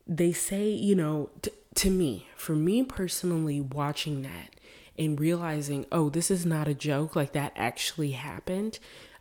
they 0.08 0.32
say, 0.34 0.70
you 0.70 0.96
know, 0.96 1.30
t- 1.42 1.52
to 1.76 1.90
me, 1.90 2.28
for 2.36 2.54
me 2.56 2.84
personally 2.84 3.62
watching 3.62 4.24
that 4.24 4.50
and 4.98 5.20
realizing, 5.20 5.86
oh, 5.92 6.10
this 6.10 6.30
is 6.30 6.46
not 6.46 6.68
a 6.68 6.74
joke, 6.74 7.16
like 7.16 7.32
that 7.34 7.54
actually 7.56 8.12
happened. 8.12 8.80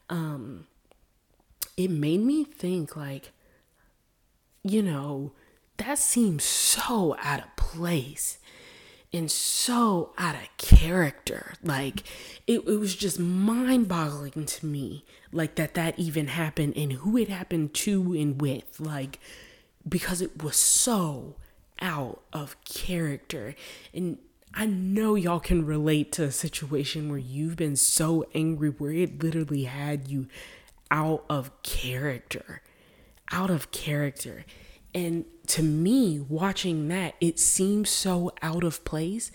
Um 0.08 0.66
it 1.76 1.90
made 1.90 2.20
me 2.20 2.44
think 2.44 2.96
like 2.96 3.32
you 4.62 4.82
know, 4.82 5.32
that 5.76 5.98
seems 5.98 6.44
so 6.44 7.16
out 7.20 7.40
of 7.40 7.56
place 7.56 8.38
and 9.12 9.30
so 9.30 10.12
out 10.18 10.34
of 10.34 10.56
character. 10.56 11.54
Like 11.62 12.02
it, 12.46 12.60
it 12.66 12.78
was 12.78 12.94
just 12.94 13.18
mind 13.18 13.88
boggling 13.88 14.46
to 14.46 14.66
me, 14.66 15.04
like 15.32 15.54
that 15.56 15.74
that 15.74 15.98
even 15.98 16.28
happened 16.28 16.74
and 16.76 16.92
who 16.92 17.16
it 17.16 17.28
happened 17.28 17.74
to 17.74 18.14
and 18.14 18.40
with. 18.40 18.78
Like, 18.78 19.18
because 19.88 20.20
it 20.20 20.42
was 20.42 20.56
so 20.56 21.36
out 21.80 22.22
of 22.32 22.62
character. 22.64 23.54
And 23.94 24.18
I 24.52 24.66
know 24.66 25.14
y'all 25.14 25.40
can 25.40 25.64
relate 25.64 26.12
to 26.12 26.24
a 26.24 26.32
situation 26.32 27.08
where 27.08 27.18
you've 27.18 27.56
been 27.56 27.76
so 27.76 28.26
angry 28.34 28.70
where 28.70 28.92
it 28.92 29.22
literally 29.22 29.64
had 29.64 30.08
you 30.08 30.26
out 30.90 31.24
of 31.30 31.62
character. 31.62 32.62
Out 33.30 33.50
of 33.50 33.70
character. 33.70 34.44
And 34.94 35.24
to 35.48 35.62
me, 35.62 36.18
watching 36.20 36.88
that, 36.88 37.14
it 37.20 37.38
seems 37.38 37.90
so 37.90 38.32
out 38.42 38.64
of 38.64 38.84
place 38.84 39.30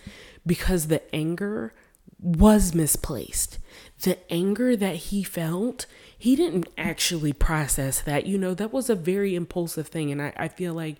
because 0.45 0.87
the 0.87 1.01
anger 1.15 1.73
was 2.19 2.73
misplaced. 2.73 3.59
The 4.01 4.17
anger 4.31 4.75
that 4.75 4.95
he 4.95 5.23
felt, 5.23 5.85
he 6.17 6.35
didn't 6.35 6.67
actually 6.77 7.33
process 7.33 8.01
that. 8.01 8.25
You 8.25 8.37
know, 8.37 8.53
that 8.53 8.73
was 8.73 8.89
a 8.89 8.95
very 8.95 9.35
impulsive 9.35 9.87
thing. 9.87 10.11
And 10.11 10.21
I, 10.21 10.33
I 10.35 10.47
feel 10.47 10.73
like 10.73 10.97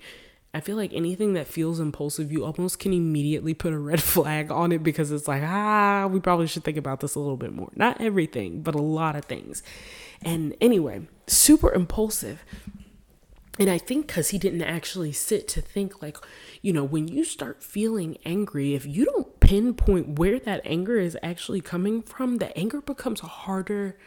I 0.54 0.62
feel 0.62 0.78
like 0.78 0.94
anything 0.94 1.34
that 1.34 1.48
feels 1.48 1.82
impulsive, 1.82 2.32
you 2.32 2.46
almost 2.46 2.80
can 2.80 2.94
immediately 2.94 3.54
put 3.54 3.74
a 3.74 3.78
red 3.78 4.02
flag 4.14 4.52
on 4.52 4.72
it 4.72 4.84
because 4.84 5.12
it's 5.12 5.28
like, 5.28 5.44
ah, 5.44 6.08
we 6.10 6.22
probably 6.22 6.48
should 6.48 6.64
think 6.64 6.78
about 6.78 7.02
this 7.02 7.16
a 7.16 7.20
little 7.20 7.36
bit 7.36 7.54
more. 7.54 7.70
Not 7.76 8.00
everything, 8.00 8.62
but 8.62 8.74
a 8.74 8.82
lot 8.82 9.18
of 9.18 9.26
things. 9.26 9.64
And 10.22 10.56
anyway, 10.62 11.08
super 11.28 11.74
impulsive. 11.74 12.46
And 13.58 13.70
I 13.70 13.78
think 13.78 14.08
because 14.08 14.30
he 14.30 14.38
didn't 14.38 14.64
actually 14.64 15.14
sit 15.14 15.48
to 15.50 15.62
think, 15.62 16.02
like, 16.02 16.18
you 16.62 16.74
know, 16.74 16.84
when 16.84 17.08
you 17.08 17.24
start 17.24 17.64
feeling 17.64 18.18
angry, 18.26 18.74
if 18.74 18.86
you 18.86 19.06
don't 19.06 19.40
pinpoint 19.40 20.20
where 20.20 20.40
that 20.40 20.62
anger 20.66 21.00
is 21.00 21.18
actually 21.24 21.62
coming 21.62 22.02
from, 22.02 22.38
the 22.38 22.56
anger 22.58 22.82
becomes 22.82 23.22
harder 23.22 23.98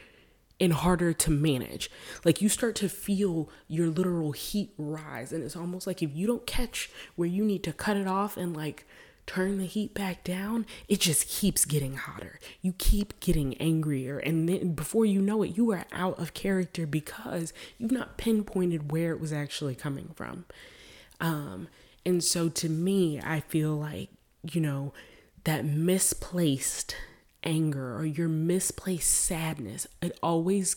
and 0.60 0.72
harder 0.72 1.12
to 1.12 1.30
manage. 1.30 1.90
Like 2.24 2.42
you 2.42 2.48
start 2.48 2.74
to 2.76 2.88
feel 2.88 3.48
your 3.68 3.88
literal 3.88 4.32
heat 4.32 4.72
rise. 4.76 5.32
And 5.32 5.42
it's 5.42 5.56
almost 5.56 5.86
like 5.86 6.02
if 6.02 6.14
you 6.14 6.26
don't 6.26 6.46
catch 6.46 6.90
where 7.16 7.28
you 7.28 7.44
need 7.44 7.62
to 7.64 7.72
cut 7.72 7.96
it 7.96 8.06
off 8.06 8.36
and 8.36 8.56
like 8.56 8.86
turn 9.28 9.58
the 9.58 9.66
heat 9.66 9.94
back 9.94 10.24
down, 10.24 10.66
it 10.88 11.00
just 11.00 11.28
keeps 11.28 11.64
getting 11.64 11.94
hotter. 11.94 12.40
You 12.62 12.72
keep 12.78 13.20
getting 13.20 13.54
angrier. 13.58 14.18
And 14.18 14.48
then 14.48 14.72
before 14.72 15.04
you 15.04 15.20
know 15.20 15.42
it, 15.42 15.56
you 15.56 15.70
are 15.70 15.84
out 15.92 16.18
of 16.18 16.34
character 16.34 16.86
because 16.86 17.52
you've 17.76 17.92
not 17.92 18.16
pinpointed 18.16 18.90
where 18.90 19.12
it 19.12 19.20
was 19.20 19.32
actually 19.32 19.74
coming 19.74 20.10
from. 20.16 20.46
Um, 21.20 21.68
and 22.06 22.24
so 22.24 22.48
to 22.48 22.68
me, 22.68 23.20
I 23.20 23.40
feel 23.40 23.76
like, 23.76 24.08
you 24.50 24.60
know, 24.60 24.94
that 25.44 25.64
misplaced 25.64 26.96
anger 27.44 27.96
or 27.96 28.06
your 28.06 28.28
misplaced 28.28 29.10
sadness. 29.10 29.86
It 30.00 30.18
always 30.22 30.76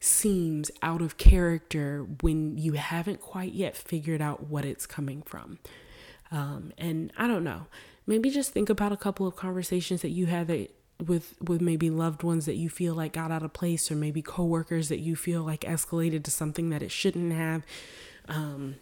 seems 0.00 0.70
out 0.82 1.00
of 1.00 1.16
character 1.16 2.04
when 2.20 2.58
you 2.58 2.72
haven't 2.72 3.20
quite 3.20 3.52
yet 3.52 3.76
figured 3.76 4.20
out 4.20 4.48
what 4.48 4.64
it's 4.64 4.86
coming 4.86 5.22
from. 5.22 5.60
Um, 6.32 6.72
and 6.78 7.12
I 7.16 7.28
don't 7.28 7.44
know, 7.44 7.66
maybe 8.06 8.30
just 8.30 8.52
think 8.52 8.68
about 8.68 8.92
a 8.92 8.96
couple 8.96 9.26
of 9.26 9.36
conversations 9.36 10.02
that 10.02 10.10
you 10.10 10.26
had 10.26 10.68
with 11.06 11.34
with 11.40 11.60
maybe 11.60 11.90
loved 11.90 12.22
ones 12.22 12.46
that 12.46 12.56
you 12.56 12.68
feel 12.68 12.94
like 12.94 13.14
got 13.14 13.30
out 13.30 13.42
of 13.42 13.52
place 13.52 13.90
or 13.90 13.96
maybe 13.96 14.22
coworkers 14.22 14.88
that 14.88 15.00
you 15.00 15.16
feel 15.16 15.42
like 15.42 15.62
escalated 15.62 16.22
to 16.24 16.30
something 16.30 16.70
that 16.70 16.82
it 16.82 16.90
shouldn't 16.90 17.32
have. 17.32 17.62
Um, 18.28 18.76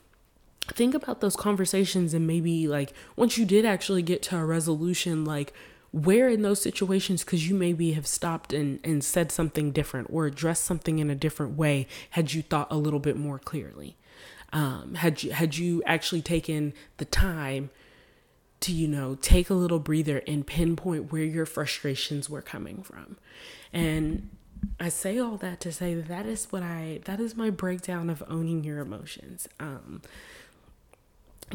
think 0.67 0.95
about 0.95 1.21
those 1.21 1.37
conversations 1.37 2.15
and 2.15 2.27
maybe 2.27 2.69
like 2.69 2.93
once 3.17 3.39
you 3.39 3.45
did 3.45 3.65
actually 3.65 4.03
get 4.03 4.23
to 4.23 4.37
a 4.37 4.45
resolution 4.45 5.25
like 5.25 5.53
where 5.91 6.29
in 6.29 6.43
those 6.43 6.63
situations 6.63 7.25
because 7.25 7.49
you 7.49 7.55
maybe 7.55 7.93
have 7.93 8.07
stopped 8.07 8.53
and, 8.53 8.79
and 8.85 9.03
said 9.03 9.33
something 9.33 9.73
different 9.73 10.09
or 10.11 10.27
addressed 10.27 10.65
something 10.65 11.01
in 11.01 11.11
a 11.11 11.15
different 11.15 11.57
way 11.57 11.89
had 12.11 12.33
you 12.33 12.43
thought 12.43 12.69
a 12.71 12.77
little 12.77 13.01
bit 13.01 13.17
more 13.17 13.39
clearly. 13.39 13.97
Um, 14.53 14.95
had 14.95 15.23
you 15.23 15.33
had 15.33 15.57
you 15.57 15.83
actually 15.87 16.23
taken 16.23 16.73
the 16.99 17.05
time 17.05 17.71
to 18.61 18.73
you 18.73 18.87
know 18.87 19.17
take 19.23 19.51
a 19.51 19.55
little 19.55 19.79
breather 19.79 20.23
and 20.27 20.47
pinpoint 20.47 21.13
where 21.13 21.25
your 21.25 21.47
frustrations 21.47 22.29
were 22.29 22.43
coming 22.43 22.83
from 22.83 23.17
and 23.73 24.29
i 24.79 24.89
say 24.89 25.19
all 25.19 25.37
that 25.37 25.61
to 25.61 25.73
say 25.73 25.95
that 25.95 26.09
that 26.09 26.27
is 26.27 26.47
what 26.51 26.63
i 26.63 27.01
that 27.05 27.21
is 27.21 27.37
my 27.37 27.51
breakdown 27.51 28.11
of 28.11 28.23
owning 28.29 28.63
your 28.63 28.79
emotions 28.79 29.49
um, 29.59 30.03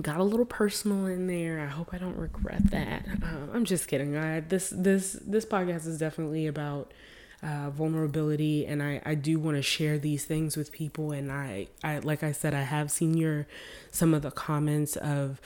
got 0.01 0.17
a 0.17 0.23
little 0.23 0.45
personal 0.45 1.05
in 1.05 1.27
there. 1.27 1.59
I 1.59 1.67
hope 1.67 1.93
I 1.93 1.97
don't 1.97 2.17
regret 2.17 2.69
that. 2.71 3.05
Um, 3.23 3.49
I'm 3.53 3.65
just 3.65 3.87
kidding. 3.87 4.17
I, 4.17 4.41
this 4.41 4.69
this 4.75 5.13
this 5.25 5.45
podcast 5.45 5.87
is 5.87 5.97
definitely 5.97 6.47
about 6.47 6.93
uh, 7.41 7.69
vulnerability, 7.69 8.65
and 8.65 8.83
I 8.83 9.01
I 9.05 9.15
do 9.15 9.39
want 9.39 9.57
to 9.57 9.61
share 9.61 9.97
these 9.97 10.25
things 10.25 10.57
with 10.57 10.71
people. 10.71 11.11
And 11.11 11.31
I 11.31 11.67
I 11.83 11.99
like 11.99 12.23
I 12.23 12.31
said, 12.31 12.53
I 12.53 12.61
have 12.63 12.91
seen 12.91 13.15
your 13.15 13.47
some 13.91 14.13
of 14.13 14.21
the 14.21 14.31
comments 14.31 14.95
of, 14.97 15.39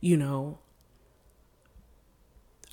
you 0.00 0.16
know. 0.16 0.58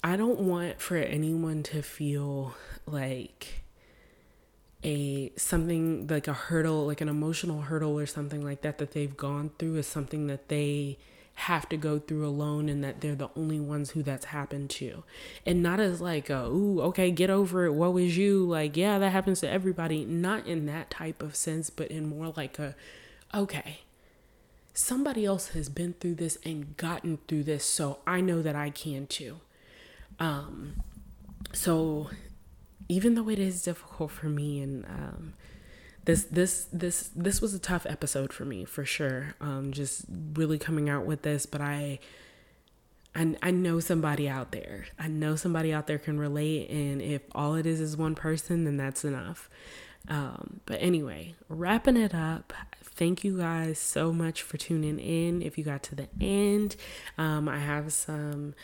I 0.04 0.18
don't 0.18 0.40
want 0.40 0.82
for 0.82 0.98
anyone 0.98 1.64
to 1.64 1.82
feel 1.82 2.56
like 2.86 3.64
a 4.84 5.32
something 5.38 6.08
like 6.08 6.28
a 6.28 6.34
hurdle 6.34 6.86
like 6.88 7.00
an 7.00 7.08
emotional 7.08 7.62
hurdle 7.62 7.98
or 7.98 8.06
something 8.06 8.44
like 8.44 8.62
that 8.64 8.80
that 8.80 8.92
they've 8.92 9.16
gone 9.16 9.50
through 9.58 9.78
is 9.78 9.88
something 9.88 10.28
that 10.28 10.50
they 10.50 10.98
have 11.36 11.68
to 11.70 11.78
go 11.78 12.00
through 12.00 12.26
alone 12.28 12.70
and 12.70 12.84
that 12.84 13.02
they're 13.02 13.16
the 13.16 13.30
only 13.36 13.60
ones 13.60 13.92
who 13.92 14.04
that's 14.04 14.26
happened 14.26 14.70
to. 14.70 15.04
And 15.46 15.64
not 15.64 15.80
as 15.80 16.00
like, 16.00 16.30
a, 16.30 16.46
ooh, 16.46 16.82
okay, 16.82 17.12
get 17.12 17.30
over 17.30 17.66
it. 17.66 17.74
What 17.74 17.94
was 17.94 18.18
you? 18.18 18.46
Like, 18.46 18.78
yeah, 18.78 19.00
that 19.00 19.10
happens 19.10 19.40
to 19.40 19.50
everybody. 19.50 20.06
Not 20.06 20.46
in 20.46 20.66
that 20.68 20.92
type 20.92 21.22
of 21.24 21.36
sense, 21.36 21.70
but 21.70 21.88
in 21.88 22.08
more 22.08 22.34
like 22.38 22.60
a, 22.60 22.76
okay, 23.34 23.80
somebody 24.74 25.26
else 25.26 25.50
has 25.50 25.70
been 25.70 25.94
through 25.94 26.16
this 26.16 26.38
and 26.46 26.78
gotten 26.78 27.18
through 27.28 27.44
this, 27.44 27.66
so 27.66 28.00
I 28.06 28.22
know 28.22 28.42
that 28.42 28.56
I 28.56 28.70
can 28.70 29.08
too. 29.08 29.40
Um, 30.20 30.82
so 31.54 32.10
even 32.90 33.16
though 33.16 33.30
it 33.30 33.40
is 33.40 33.62
difficult 33.62 34.12
for 34.12 34.28
me 34.28 34.62
and 34.62 34.86
um, 34.86 35.34
this 36.06 36.24
this 36.26 36.68
this 36.72 37.10
this 37.16 37.42
was 37.42 37.54
a 37.54 37.60
tough 37.60 37.86
episode 37.88 38.34
for 38.34 38.44
me 38.44 38.66
for 38.66 38.84
sure 38.84 39.36
um 39.40 39.72
just 39.72 40.04
really 40.34 40.60
coming 40.60 40.90
out 40.90 41.06
with 41.06 41.22
this 41.22 41.46
but 41.46 41.62
i 41.62 41.98
I, 43.16 43.36
I 43.42 43.52
know 43.52 43.80
somebody 43.80 44.28
out 44.28 44.52
there. 44.52 44.86
I 44.98 45.08
know 45.08 45.36
somebody 45.36 45.72
out 45.72 45.88
there 45.88 46.00
can 46.00 46.20
relate, 46.20 46.70
and 46.70 47.02
if 47.02 47.22
all 47.36 47.56
it 47.56 47.66
is 47.66 47.80
is 47.80 47.96
one 47.96 48.16
person, 48.16 48.64
then 48.64 48.78
that's 48.78 49.06
enough. 49.06 49.50
Um, 50.08 50.62
but 50.66 50.78
anyway, 50.82 51.36
wrapping 51.48 51.96
it 51.96 52.14
up, 52.16 52.54
thank 52.84 53.24
you 53.24 53.38
guys 53.38 53.78
so 53.78 54.12
much 54.12 54.42
for 54.42 54.58
tuning 54.58 55.00
in. 55.00 55.42
If 55.42 55.58
you 55.58 55.64
got 55.64 55.84
to 55.84 55.96
the 55.96 56.10
end, 56.20 56.76
um, 57.18 57.48
I 57.48 57.60
have 57.60 57.94
some 57.94 58.56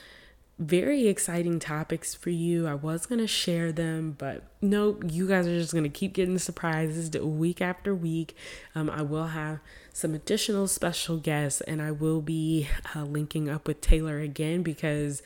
very 0.59 1.07
exciting 1.07 1.57
topics 1.57 2.13
for 2.13 2.29
you. 2.29 2.67
I 2.67 2.73
was 2.73 3.05
going 3.05 3.19
to 3.19 3.27
share 3.27 3.71
them, 3.71 4.15
but 4.17 4.43
nope, 4.61 5.03
you 5.09 5.25
guys 5.25 5.47
are 5.47 5.57
just 5.57 5.71
going 5.71 5.85
to 5.85 5.89
keep 5.89 6.13
getting 6.13 6.37
surprises 6.37 7.09
week 7.17 7.61
after 7.61 7.95
week. 7.95 8.35
Um, 8.75 8.89
I 8.89 9.01
will 9.01 9.27
have 9.27 9.59
some 9.93 10.13
additional 10.13 10.67
special 10.67 11.17
guests, 11.17 11.61
and 11.61 11.81
I 11.81 11.91
will 11.91 12.21
be 12.21 12.67
uh, 12.93 13.03
linking 13.03 13.49
up 13.49 13.67
with 13.67 13.79
Taylor 13.79 14.19
again 14.19 14.61
because 14.61 15.23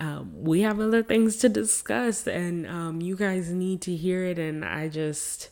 um, 0.00 0.32
we 0.34 0.62
have 0.62 0.80
other 0.80 1.04
things 1.04 1.36
to 1.36 1.48
discuss, 1.48 2.26
and 2.26 2.66
um, 2.66 3.00
you 3.00 3.14
guys 3.14 3.50
need 3.50 3.80
to 3.82 3.94
hear 3.94 4.24
it. 4.24 4.40
And 4.40 4.64
I 4.64 4.88
just 4.88 5.50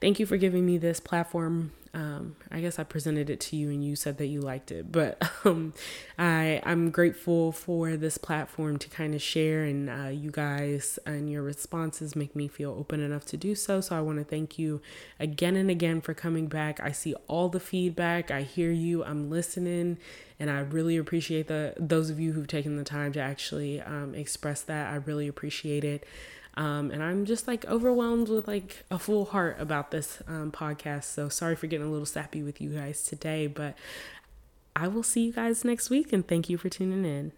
thank 0.00 0.18
you 0.18 0.26
for 0.26 0.36
giving 0.36 0.66
me 0.66 0.78
this 0.78 0.98
platform 0.98 1.72
um, 1.98 2.36
I 2.48 2.60
guess 2.60 2.78
I 2.78 2.84
presented 2.84 3.28
it 3.28 3.40
to 3.40 3.56
you 3.56 3.70
and 3.70 3.84
you 3.84 3.96
said 3.96 4.18
that 4.18 4.28
you 4.28 4.40
liked 4.40 4.70
it. 4.70 4.92
But 4.92 5.20
um, 5.44 5.74
I 6.16 6.62
I'm 6.64 6.90
grateful 6.90 7.50
for 7.50 7.96
this 7.96 8.18
platform 8.18 8.78
to 8.78 8.88
kind 8.88 9.16
of 9.16 9.22
share, 9.22 9.64
and 9.64 9.90
uh, 9.90 10.08
you 10.08 10.30
guys 10.30 11.00
and 11.04 11.28
your 11.28 11.42
responses 11.42 12.14
make 12.14 12.36
me 12.36 12.46
feel 12.46 12.70
open 12.70 13.00
enough 13.00 13.24
to 13.26 13.36
do 13.36 13.56
so. 13.56 13.80
So 13.80 13.96
I 13.96 14.00
want 14.00 14.18
to 14.18 14.24
thank 14.24 14.60
you 14.60 14.80
again 15.18 15.56
and 15.56 15.70
again 15.70 16.00
for 16.00 16.14
coming 16.14 16.46
back. 16.46 16.78
I 16.78 16.92
see 16.92 17.14
all 17.26 17.48
the 17.48 17.60
feedback. 17.60 18.30
I 18.30 18.42
hear 18.42 18.70
you. 18.70 19.02
I'm 19.02 19.28
listening, 19.28 19.98
and 20.38 20.50
I 20.50 20.60
really 20.60 20.96
appreciate 20.96 21.48
the 21.48 21.74
those 21.78 22.10
of 22.10 22.20
you 22.20 22.32
who've 22.32 22.46
taken 22.46 22.76
the 22.76 22.84
time 22.84 23.12
to 23.14 23.20
actually 23.20 23.80
um, 23.80 24.14
express 24.14 24.62
that. 24.62 24.92
I 24.92 24.96
really 24.96 25.26
appreciate 25.26 25.82
it. 25.82 26.06
Um, 26.58 26.90
and 26.90 27.04
I'm 27.04 27.24
just 27.24 27.46
like 27.46 27.64
overwhelmed 27.66 28.28
with 28.28 28.48
like 28.48 28.84
a 28.90 28.98
full 28.98 29.26
heart 29.26 29.56
about 29.60 29.92
this 29.92 30.20
um, 30.26 30.50
podcast. 30.50 31.04
So 31.04 31.28
sorry 31.28 31.54
for 31.54 31.68
getting 31.68 31.86
a 31.86 31.90
little 31.90 32.04
sappy 32.04 32.42
with 32.42 32.60
you 32.60 32.70
guys 32.70 33.04
today, 33.04 33.46
but 33.46 33.76
I 34.74 34.88
will 34.88 35.04
see 35.04 35.26
you 35.26 35.32
guys 35.32 35.64
next 35.64 35.88
week 35.88 36.12
and 36.12 36.26
thank 36.26 36.50
you 36.50 36.58
for 36.58 36.68
tuning 36.68 37.04
in. 37.04 37.30